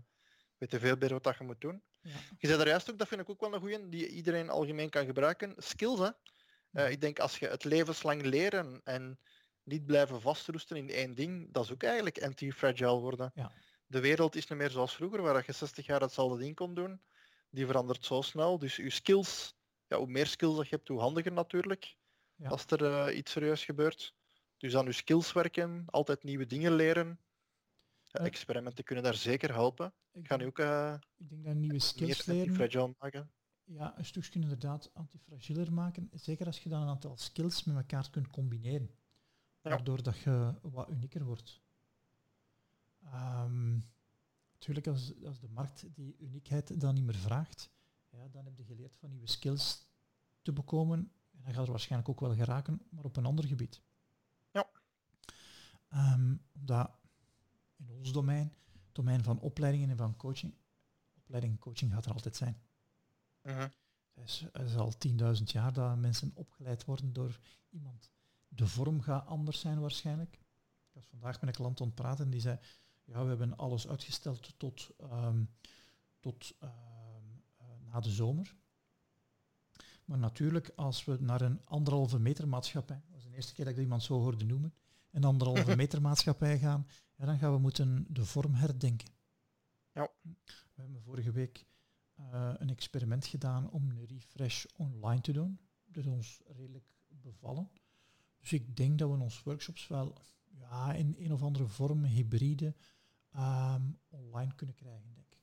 weet 0.59 0.71
je 0.71 0.79
veel 0.79 0.97
beter 0.97 1.21
wat 1.21 1.39
je 1.39 1.45
moet 1.45 1.61
doen. 1.61 1.83
Ja. 2.05 2.17
Je 2.39 2.47
zei 2.47 2.59
daar 2.59 2.69
juist 2.69 2.91
ook, 2.91 2.99
dat 2.99 3.09
vind 3.09 3.21
ik 3.21 3.31
ook 3.31 3.41
wel 3.41 3.55
een 3.55 3.61
goeie, 3.61 3.89
die 3.89 4.09
iedereen 4.09 4.51
algemeen 4.51 4.91
kan 4.91 5.05
gebruiken. 5.05 5.55
Skills, 5.57 5.99
hè. 5.99 6.11
Uh, 6.73 6.91
ik 6.91 7.01
denk 7.01 7.19
als 7.19 7.39
je 7.39 7.49
het 7.49 7.65
levenslang 7.65 8.23
leren 8.23 8.81
en 8.85 9.19
niet 9.63 9.87
blijven 9.87 10.21
vastroesten 10.21 10.77
in 10.77 10.91
één 10.91 11.15
ding, 11.15 11.53
dat 11.53 11.65
is 11.65 11.73
ook 11.73 11.83
eigenlijk 11.83 12.23
anti-fragile 12.23 12.99
worden. 12.99 13.31
Ja. 13.35 13.53
De 13.87 14.01
wereld 14.01 14.37
is 14.37 14.47
niet 14.47 14.59
meer 14.59 14.71
zoals 14.71 14.95
vroeger, 14.95 15.23
waar 15.23 15.43
je 15.47 15.53
60 15.53 15.87
jaar 15.87 16.01
hetzelfde 16.01 16.39
ding 16.39 16.55
kon 16.55 16.75
doen. 16.75 17.01
Die 17.51 17.67
verandert 17.67 18.05
zo 18.05 18.23
snel. 18.23 18.59
Dus 18.59 18.77
je 18.77 18.91
skills, 18.91 19.55
ja, 19.87 19.97
hoe 19.97 20.07
meer 20.07 20.27
skills 20.27 20.57
dat 20.57 20.69
je 20.69 20.75
hebt, 20.75 20.89
hoe 20.89 21.01
handiger 21.01 21.33
natuurlijk. 21.33 21.97
Als 22.45 22.65
er 22.67 22.83
uh, 22.83 23.17
iets 23.17 23.33
serieus 23.33 23.65
gebeurt. 23.65 24.15
Dus 24.59 24.77
aan 24.77 24.85
je 24.85 24.93
skills 24.93 25.33
werken, 25.33 25.85
altijd 25.87 26.23
nieuwe 26.23 26.47
dingen 26.47 26.75
leren. 26.75 27.21
Experimenten 28.23 28.85
kunnen 28.85 29.05
daar 29.05 29.15
zeker 29.15 29.53
helpen. 29.53 29.93
Ik 30.13 30.27
ga 30.27 30.37
nu 30.37 30.47
ook 30.47 30.59
uh, 30.59 30.95
ik 31.17 31.29
denk 31.29 31.45
dat 31.45 31.55
nieuwe 31.55 31.79
skills 31.79 32.25
leren, 32.25 32.95
maken. 32.99 33.31
Ja, 33.65 33.99
een 33.99 34.05
stukje 34.05 34.41
inderdaad 34.41 34.91
antifragieler 34.95 35.73
maken. 35.73 36.11
Zeker 36.13 36.47
als 36.47 36.59
je 36.59 36.69
dan 36.69 36.83
een 36.83 36.89
aantal 36.89 37.17
skills 37.17 37.65
met 37.65 37.77
elkaar 37.77 38.11
kunt 38.11 38.29
combineren. 38.29 38.91
Waardoor 39.61 40.03
dat 40.03 40.19
je 40.19 40.55
wat 40.63 40.91
unieker 40.91 41.25
wordt. 41.25 41.63
Um, 43.05 43.93
natuurlijk, 44.53 44.87
als, 44.87 45.25
als 45.25 45.41
de 45.41 45.49
markt 45.49 45.95
die 45.95 46.17
uniekheid 46.19 46.81
dan 46.81 46.95
niet 46.95 47.05
meer 47.05 47.15
vraagt, 47.15 47.71
ja, 48.09 48.29
dan 48.29 48.45
heb 48.45 48.57
je 48.57 48.65
geleerd 48.65 48.97
van 48.97 49.11
nieuwe 49.11 49.29
skills 49.29 49.87
te 50.43 50.53
bekomen. 50.53 50.99
En 51.33 51.43
dan 51.45 51.55
gaat 51.55 51.65
er 51.65 51.71
waarschijnlijk 51.71 52.11
ook 52.11 52.21
wel 52.21 52.35
geraken, 52.35 52.87
maar 52.91 53.05
op 53.05 53.17
een 53.17 53.27
ander 53.27 53.45
gebied. 53.45 53.83
Ja. 54.51 54.67
Um, 55.95 56.43
omdat 56.53 57.03
in 57.89 57.97
ons 57.97 58.13
domein, 58.13 58.53
het 58.85 58.95
domein 58.95 59.23
van 59.23 59.41
opleidingen 59.41 59.91
en 59.91 59.97
van 59.97 60.17
coaching, 60.17 60.55
opleiding 61.15 61.53
en 61.53 61.59
coaching 61.59 61.93
gaat 61.93 62.07
er 62.07 62.13
altijd 62.13 62.37
zijn. 62.37 62.63
Uh 63.43 63.57
-huh. 63.57 63.69
Het 64.15 64.25
is, 64.25 64.47
is, 64.53 64.77
al 64.77 64.93
10.000 65.37 65.43
jaar 65.45 65.73
dat 65.73 65.97
mensen 65.97 66.31
opgeleid 66.35 66.85
worden 66.85 67.13
door 67.13 67.39
iemand. 67.71 68.11
De 68.49 68.67
vorm 68.67 69.01
gaat 69.01 69.27
anders 69.27 69.61
zijn 69.61 69.81
waarschijnlijk. 69.81 70.35
Ik 70.35 70.93
was 70.93 71.07
vandaag 71.07 71.41
met 71.41 71.49
een 71.49 71.55
klant 71.55 71.81
ontpraten 71.81 72.25
en 72.25 72.31
die 72.31 72.41
zei, 72.41 72.59
ja, 73.05 73.23
we 73.23 73.29
hebben 73.29 73.57
alles 73.57 73.89
uitgesteld 73.89 74.59
tot, 74.59 74.91
um, 75.03 75.51
tot 76.21 76.55
um, 76.63 76.71
uh, 77.61 77.67
na 77.93 78.01
de 78.01 78.11
zomer. 78.11 78.57
Maar 80.05 80.19
natuurlijk, 80.19 80.73
als 80.77 81.05
we 81.05 81.17
naar 81.21 81.41
een 81.41 81.65
anderhalve 81.65 82.19
meter 82.19 82.49
maatschappij, 82.49 83.03
dat 83.05 83.15
was 83.15 83.25
de 83.25 83.35
eerste 83.35 83.55
keer 83.55 83.65
dat 83.65 83.75
ik 83.75 83.81
iemand 83.81 84.03
zo 84.03 84.21
hoorde 84.21 84.45
noemen, 84.45 84.75
een 85.15 85.25
anderhalve 85.25 85.77
meter 85.83 86.01
maatschappij 86.01 86.59
gaan, 86.59 86.87
ja, 87.17 87.25
dan 87.25 87.39
gaan 87.39 87.53
we 87.53 87.59
moeten 87.59 88.07
de 88.09 88.25
vorm 88.25 88.55
herdenken. 88.55 89.09
Ja. 89.93 90.11
We 90.75 90.83
hebben 90.83 91.03
vorige 91.03 91.33
week 91.33 91.67
uh, 92.21 92.55
een 92.57 92.71
experiment 92.71 93.27
gedaan 93.27 93.71
om 93.71 93.91
een 93.91 94.07
refresh 94.07 94.65
online 94.77 95.21
te 95.21 95.33
doen. 95.33 95.61
Dat 95.85 96.05
is 96.05 96.11
ons 96.11 96.41
redelijk 96.47 96.87
bevallen. 97.09 97.71
Dus 98.41 98.53
ik 98.53 98.77
denk 98.77 98.99
dat 98.99 99.09
we 99.09 99.15
in 99.15 99.21
onze 99.21 99.41
workshops 99.45 99.87
wel 99.87 100.17
ja, 100.59 100.93
in 100.93 101.15
een 101.19 101.33
of 101.33 101.43
andere 101.43 101.67
vorm, 101.67 102.05
hybride, 102.05 102.75
um, 103.37 103.99
online 104.09 104.55
kunnen 104.55 104.75
krijgen, 104.75 105.15
denk 105.15 105.27
ik. 105.33 105.39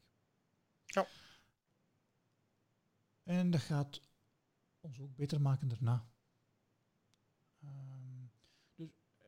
Ja. 0.85 1.07
En 3.23 3.51
dat 3.51 3.61
gaat 3.61 4.01
ons 4.79 4.99
ook 4.99 5.15
beter 5.15 5.41
maken 5.41 5.67
daarna. 5.67 6.05
Dus 7.29 7.61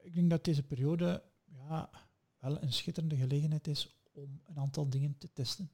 ik 0.03 0.13
denk 0.13 0.29
dat 0.29 0.43
deze 0.43 0.63
periode 0.63 1.23
ja, 1.45 1.89
wel 2.39 2.61
een 2.61 2.73
schitterende 2.73 3.15
gelegenheid 3.15 3.67
is 3.67 3.95
om 4.11 4.41
een 4.45 4.57
aantal 4.57 4.89
dingen 4.89 5.17
te 5.17 5.33
testen. 5.33 5.71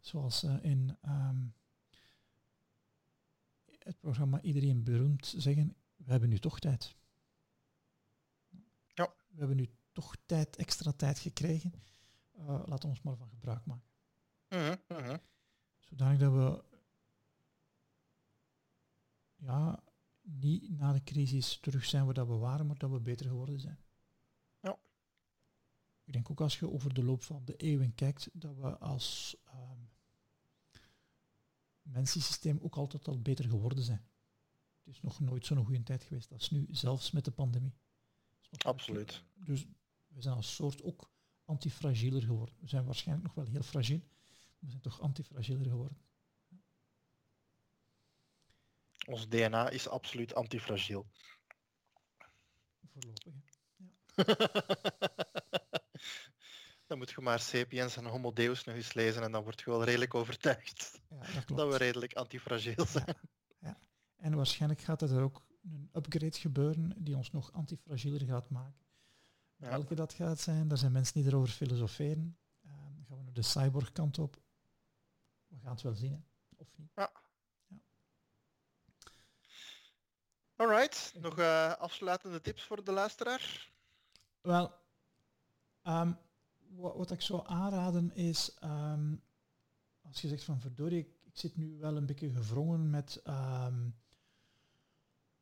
Zoals 0.00 0.44
uh, 0.44 0.64
in 0.64 0.96
um, 1.06 1.54
het 3.78 4.00
programma 4.00 4.40
Iedereen 4.40 4.82
Beroemd 4.82 5.34
zeggen, 5.36 5.76
we 5.96 6.10
hebben 6.10 6.28
nu 6.28 6.38
toch 6.38 6.58
tijd. 6.58 6.96
Ja. 8.94 9.12
We 9.28 9.38
hebben 9.38 9.56
nu 9.56 9.68
toch 9.92 10.16
tijd, 10.26 10.56
extra 10.56 10.92
tijd 10.92 11.18
gekregen. 11.18 11.72
Uh, 12.38 12.46
laten 12.46 12.78
we 12.78 12.88
ons 12.88 13.02
maar 13.02 13.16
van 13.16 13.28
gebruik 13.28 13.66
maken. 13.66 13.86
Uh 14.48 14.72
-huh, 14.88 15.14
Zodanig 15.78 16.18
dat 16.18 16.32
we 16.32 16.64
ja, 19.36 19.82
niet 20.30 20.70
na 20.70 20.92
de 20.92 21.02
crisis 21.02 21.58
terug 21.60 21.84
zijn 21.84 22.04
waar 22.04 22.14
dat 22.14 22.26
we 22.26 22.34
waren, 22.34 22.66
maar 22.66 22.78
dat 22.78 22.90
we 22.90 23.00
beter 23.00 23.26
geworden 23.26 23.60
zijn. 23.60 23.78
Ja. 24.60 24.78
Ik 26.04 26.12
denk 26.12 26.30
ook 26.30 26.40
als 26.40 26.58
je 26.58 26.70
over 26.70 26.94
de 26.94 27.04
loop 27.04 27.22
van 27.22 27.44
de 27.44 27.56
eeuwen 27.56 27.94
kijkt, 27.94 28.28
dat 28.32 28.56
we 28.56 28.78
als 28.78 29.36
um, 29.54 29.88
mensensysteem 31.82 32.58
ook 32.62 32.76
altijd 32.76 33.08
al 33.08 33.20
beter 33.20 33.44
geworden 33.44 33.84
zijn. 33.84 34.06
Het 34.84 34.94
is 34.94 35.00
nog 35.00 35.20
nooit 35.20 35.46
zo'n 35.46 35.64
goede 35.64 35.82
tijd 35.82 36.02
geweest 36.02 36.32
als 36.32 36.50
nu, 36.50 36.66
zelfs 36.70 37.10
met 37.10 37.24
de 37.24 37.30
pandemie. 37.30 37.74
Absoluut. 38.58 39.22
Dus 39.34 39.66
we 40.06 40.20
zijn 40.22 40.34
als 40.34 40.54
soort 40.54 40.82
ook 40.82 41.10
antifragieler 41.44 42.22
geworden. 42.22 42.54
We 42.60 42.68
zijn 42.68 42.84
waarschijnlijk 42.84 43.26
nog 43.26 43.44
wel 43.44 43.52
heel 43.52 43.62
fragiel, 43.62 44.00
maar 44.28 44.56
we 44.58 44.68
zijn 44.68 44.82
toch 44.82 45.00
antifragieler 45.00 45.66
geworden. 45.66 45.98
Ons 49.08 49.28
DNA 49.28 49.70
is 49.70 49.88
absoluut 49.88 50.34
antifragiel. 50.34 51.06
Voorlopig, 52.92 53.32
ja. 53.76 53.86
dan 56.86 56.98
moet 56.98 57.10
je 57.10 57.20
maar 57.20 57.40
Sapiens 57.40 57.96
en 57.96 58.04
Homo 58.04 58.32
Deus 58.32 58.64
nog 58.64 58.74
eens 58.74 58.92
lezen 58.92 59.22
en 59.22 59.32
dan 59.32 59.42
word 59.42 59.60
je 59.60 59.70
wel 59.70 59.84
redelijk 59.84 60.14
overtuigd 60.14 61.00
ja, 61.08 61.32
dat, 61.34 61.56
dat, 61.56 61.68
we 61.68 61.76
redelijk 61.76 62.14
antifragiel 62.14 62.86
zijn. 62.86 63.04
Ja, 63.06 63.14
ja. 63.58 63.78
En 64.16 64.34
waarschijnlijk 64.34 64.80
gaat 64.80 65.02
er 65.02 65.22
ook 65.22 65.42
een 65.62 65.90
upgrade 65.92 66.38
gebeuren 66.38 66.92
die 66.98 67.16
ons 67.16 67.30
nog 67.30 67.52
antifragieler 67.52 68.26
gaat 68.26 68.50
maken. 68.50 68.86
Welke 69.56 69.94
dat 69.94 70.12
gaat 70.12 70.40
zijn, 70.40 70.68
daar 70.68 70.78
zijn 70.78 70.92
mensen 70.92 71.22
die 71.22 71.30
erover 71.30 71.48
filosoferen. 71.48 72.38
Uh, 72.64 72.72
dan 72.72 73.04
gaan 73.08 73.18
we 73.18 73.24
naar 73.24 73.32
de 73.32 73.42
cyborg 73.42 73.92
kant 73.92 74.18
op. 74.18 74.42
We 75.46 75.58
gaan 75.58 75.72
het 75.72 75.82
wel 75.82 75.94
zien, 75.94 76.12
hè? 76.12 76.18
of 76.56 76.68
niet. 76.76 76.90
Ja. 76.94 77.12
Alright, 80.58 81.14
nog 81.20 81.38
uh, 81.38 81.72
afsluitende 81.72 82.40
tips 82.40 82.62
voor 82.62 82.84
de 82.84 82.92
luisteraar? 82.92 83.70
Wel, 84.40 84.72
um, 85.84 86.18
wat, 86.68 86.96
wat, 86.96 87.10
ik 87.10 87.20
zou 87.20 87.42
aanraden 87.46 88.14
is, 88.14 88.58
um, 88.64 89.22
als 90.02 90.20
je 90.20 90.28
zegt 90.28 90.44
van 90.44 90.60
verdorie, 90.60 90.98
ik, 90.98 91.08
zit 91.32 91.56
nu 91.56 91.78
wel 91.78 91.96
een 91.96 92.06
beetje 92.06 92.30
gevrongen 92.30 92.90
met 92.90 93.22
um, 93.26 93.96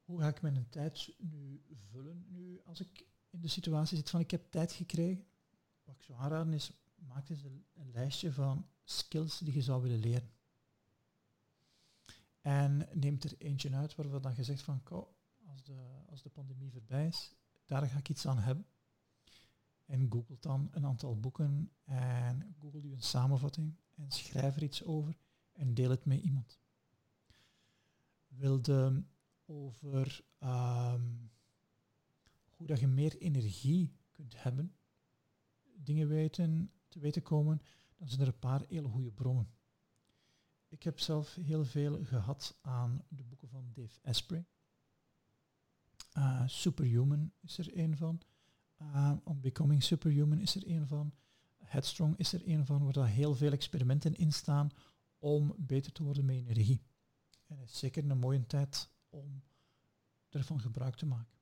hoe 0.04 0.20
ga 0.20 0.28
ik 0.28 0.42
mijn 0.42 0.66
tijd 0.70 1.14
nu 1.18 1.62
vullen 1.90 2.26
nu 2.28 2.60
als 2.64 2.80
ik 2.80 3.06
in 3.30 3.40
de 3.40 3.48
situatie 3.48 3.96
zit 3.96 4.10
van 4.10 4.20
ik 4.20 4.30
heb 4.30 4.50
tijd 4.50 4.72
gekregen. 4.72 5.26
Wat 5.84 5.94
ik 5.94 6.02
zou 6.02 6.18
aanraden 6.18 6.52
is, 6.52 6.70
maak 6.94 7.28
eens 7.28 7.42
een, 7.42 7.64
een 7.74 7.90
lijstje 7.90 8.32
van 8.32 8.66
skills 8.84 9.38
die 9.38 9.54
je 9.54 9.62
zou 9.62 9.82
willen 9.82 10.00
leren. 10.00 10.30
En 12.46 12.88
neem 12.92 13.16
er 13.20 13.34
eentje 13.38 13.74
uit 13.74 13.94
waarvan 13.94 14.22
dan 14.22 14.34
gezegd 14.34 14.62
van, 14.62 14.82
als 15.46 15.62
de, 15.64 16.04
als 16.10 16.22
de 16.22 16.28
pandemie 16.28 16.70
voorbij 16.70 17.06
is, 17.06 17.34
daar 17.64 17.86
ga 17.86 17.98
ik 17.98 18.08
iets 18.08 18.26
aan 18.26 18.38
hebben. 18.38 18.66
En 19.84 20.06
google 20.12 20.36
dan 20.40 20.68
een 20.70 20.86
aantal 20.86 21.20
boeken 21.20 21.72
en 21.84 22.56
google 22.58 22.82
je 22.82 22.92
een 22.92 23.02
samenvatting 23.02 23.76
en 23.94 24.10
schrijf 24.10 24.56
er 24.56 24.62
iets 24.62 24.84
over 24.84 25.16
en 25.52 25.74
deel 25.74 25.90
het 25.90 26.04
met 26.04 26.20
iemand. 26.20 26.60
Wilde 28.26 29.04
over 29.44 30.24
um, 30.40 31.30
hoe 32.50 32.66
dat 32.66 32.80
je 32.80 32.86
meer 32.86 33.16
energie 33.16 33.96
kunt 34.10 34.42
hebben, 34.42 34.76
dingen 35.74 36.08
weten, 36.08 36.72
te 36.88 36.98
weten 36.98 37.22
komen, 37.22 37.60
dan 37.96 38.08
zijn 38.08 38.20
er 38.20 38.26
een 38.26 38.38
paar 38.38 38.64
hele 38.68 38.88
goede 38.88 39.12
bronnen. 39.12 39.55
Ik 40.68 40.82
heb 40.82 41.00
zelf 41.00 41.34
heel 41.34 41.64
veel 41.64 42.04
gehad 42.04 42.58
aan 42.60 43.04
de 43.08 43.22
boeken 43.22 43.48
van 43.48 43.70
Dave 43.72 44.00
Asprey. 44.02 44.46
Uh, 46.18 46.42
Superhuman 46.46 47.32
is 47.40 47.58
er 47.58 47.78
een 47.78 47.96
van. 47.96 48.20
Uh, 48.82 49.12
On 49.24 49.40
Becoming 49.40 49.82
Superhuman 49.82 50.40
is 50.40 50.54
er 50.54 50.70
een 50.70 50.86
van. 50.86 51.14
Headstrong 51.56 52.16
is 52.16 52.32
er 52.32 52.48
een 52.48 52.66
van, 52.66 52.84
waar 52.84 52.92
daar 52.92 53.08
heel 53.08 53.34
veel 53.34 53.52
experimenten 53.52 54.14
in 54.14 54.32
staan 54.32 54.70
om 55.18 55.54
beter 55.58 55.92
te 55.92 56.02
worden 56.02 56.24
met 56.24 56.36
energie. 56.36 56.82
En 57.46 57.58
het 57.58 57.70
is 57.70 57.78
zeker 57.78 58.10
een 58.10 58.18
mooie 58.18 58.46
tijd 58.46 58.90
om 59.08 59.42
ervan 60.28 60.60
gebruik 60.60 60.96
te 60.96 61.06
maken. 61.06 61.38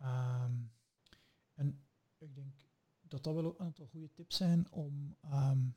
Um, 0.00 0.72
en 1.54 1.84
ik 2.18 2.34
denk 2.34 2.54
dat 3.00 3.24
dat 3.24 3.34
wel 3.34 3.44
een 3.44 3.58
aantal 3.58 3.86
goede 3.86 4.12
tips 4.12 4.36
zijn 4.36 4.70
om, 4.72 5.16
um, 5.24 5.74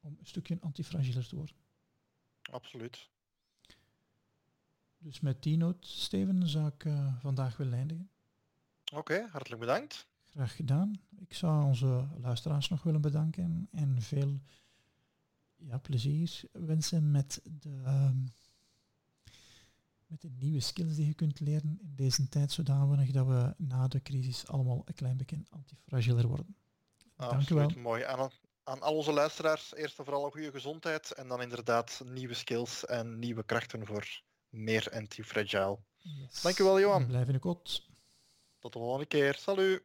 om 0.00 0.16
een 0.18 0.26
stukje 0.26 0.58
antifragieler 0.60 1.28
te 1.28 1.36
worden. 1.36 1.56
Absoluut. 2.50 3.08
Dus 4.98 5.20
met 5.20 5.42
die 5.42 5.56
noot, 5.56 5.86
Steven, 5.86 6.48
zou 6.48 6.66
ik 6.66 6.84
uh, 6.84 7.20
vandaag 7.20 7.56
willen 7.56 7.72
eindigen. 7.72 8.10
Oké, 8.92 9.26
hartelijk 9.30 9.60
bedankt. 9.60 10.06
Graag 10.24 10.56
gedaan. 10.56 11.00
Ik 11.18 11.34
zou 11.34 11.64
onze 11.64 12.08
luisteraars 12.18 12.68
nog 12.68 12.82
willen 12.82 13.00
bedanken 13.00 13.68
en 13.70 14.02
veel 14.02 14.40
ja, 15.56 15.78
plezier 15.78 16.40
wensen 16.52 17.10
met 17.10 17.40
de, 17.60 17.68
uh, 17.68 18.10
met 20.06 20.20
de 20.20 20.30
nieuwe 20.30 20.60
skills 20.60 20.96
die 20.96 21.06
je 21.06 21.14
kunt 21.14 21.40
leren 21.40 21.78
in 21.82 21.94
deze 21.94 22.28
tijd, 22.28 22.52
zodanig 22.52 23.10
dat 23.10 23.26
we 23.26 23.54
na 23.56 23.88
de 23.88 24.02
crisis 24.02 24.46
allemaal 24.46 24.82
een 24.84 24.94
klein 24.94 25.16
beetje 25.16 25.42
antifragieler 25.48 26.26
worden. 26.26 26.56
Dank 27.16 27.50
u 27.50 27.54
wel. 27.54 27.70
Mooi. 27.70 28.02
Aan, 28.02 28.30
aan 28.70 28.82
al 28.82 28.94
onze 28.94 29.12
luisteraars 29.12 29.74
eerst 29.74 29.98
en 29.98 30.04
vooral 30.04 30.24
een 30.24 30.30
goede 30.30 30.50
gezondheid 30.50 31.12
en 31.12 31.28
dan 31.28 31.42
inderdaad 31.42 32.00
nieuwe 32.04 32.34
skills 32.34 32.84
en 32.84 33.18
nieuwe 33.18 33.44
krachten 33.44 33.86
voor 33.86 34.22
meer 34.48 34.88
antifragile. 34.92 35.78
Yes. 35.98 36.42
Dankjewel 36.42 36.80
Johan. 36.80 37.06
Blijf 37.06 37.26
in 37.26 37.32
de 37.32 37.38
kot. 37.38 37.86
Tot 38.58 38.72
de 38.72 38.78
volgende 38.78 39.06
keer. 39.06 39.34
Salut. 39.34 39.82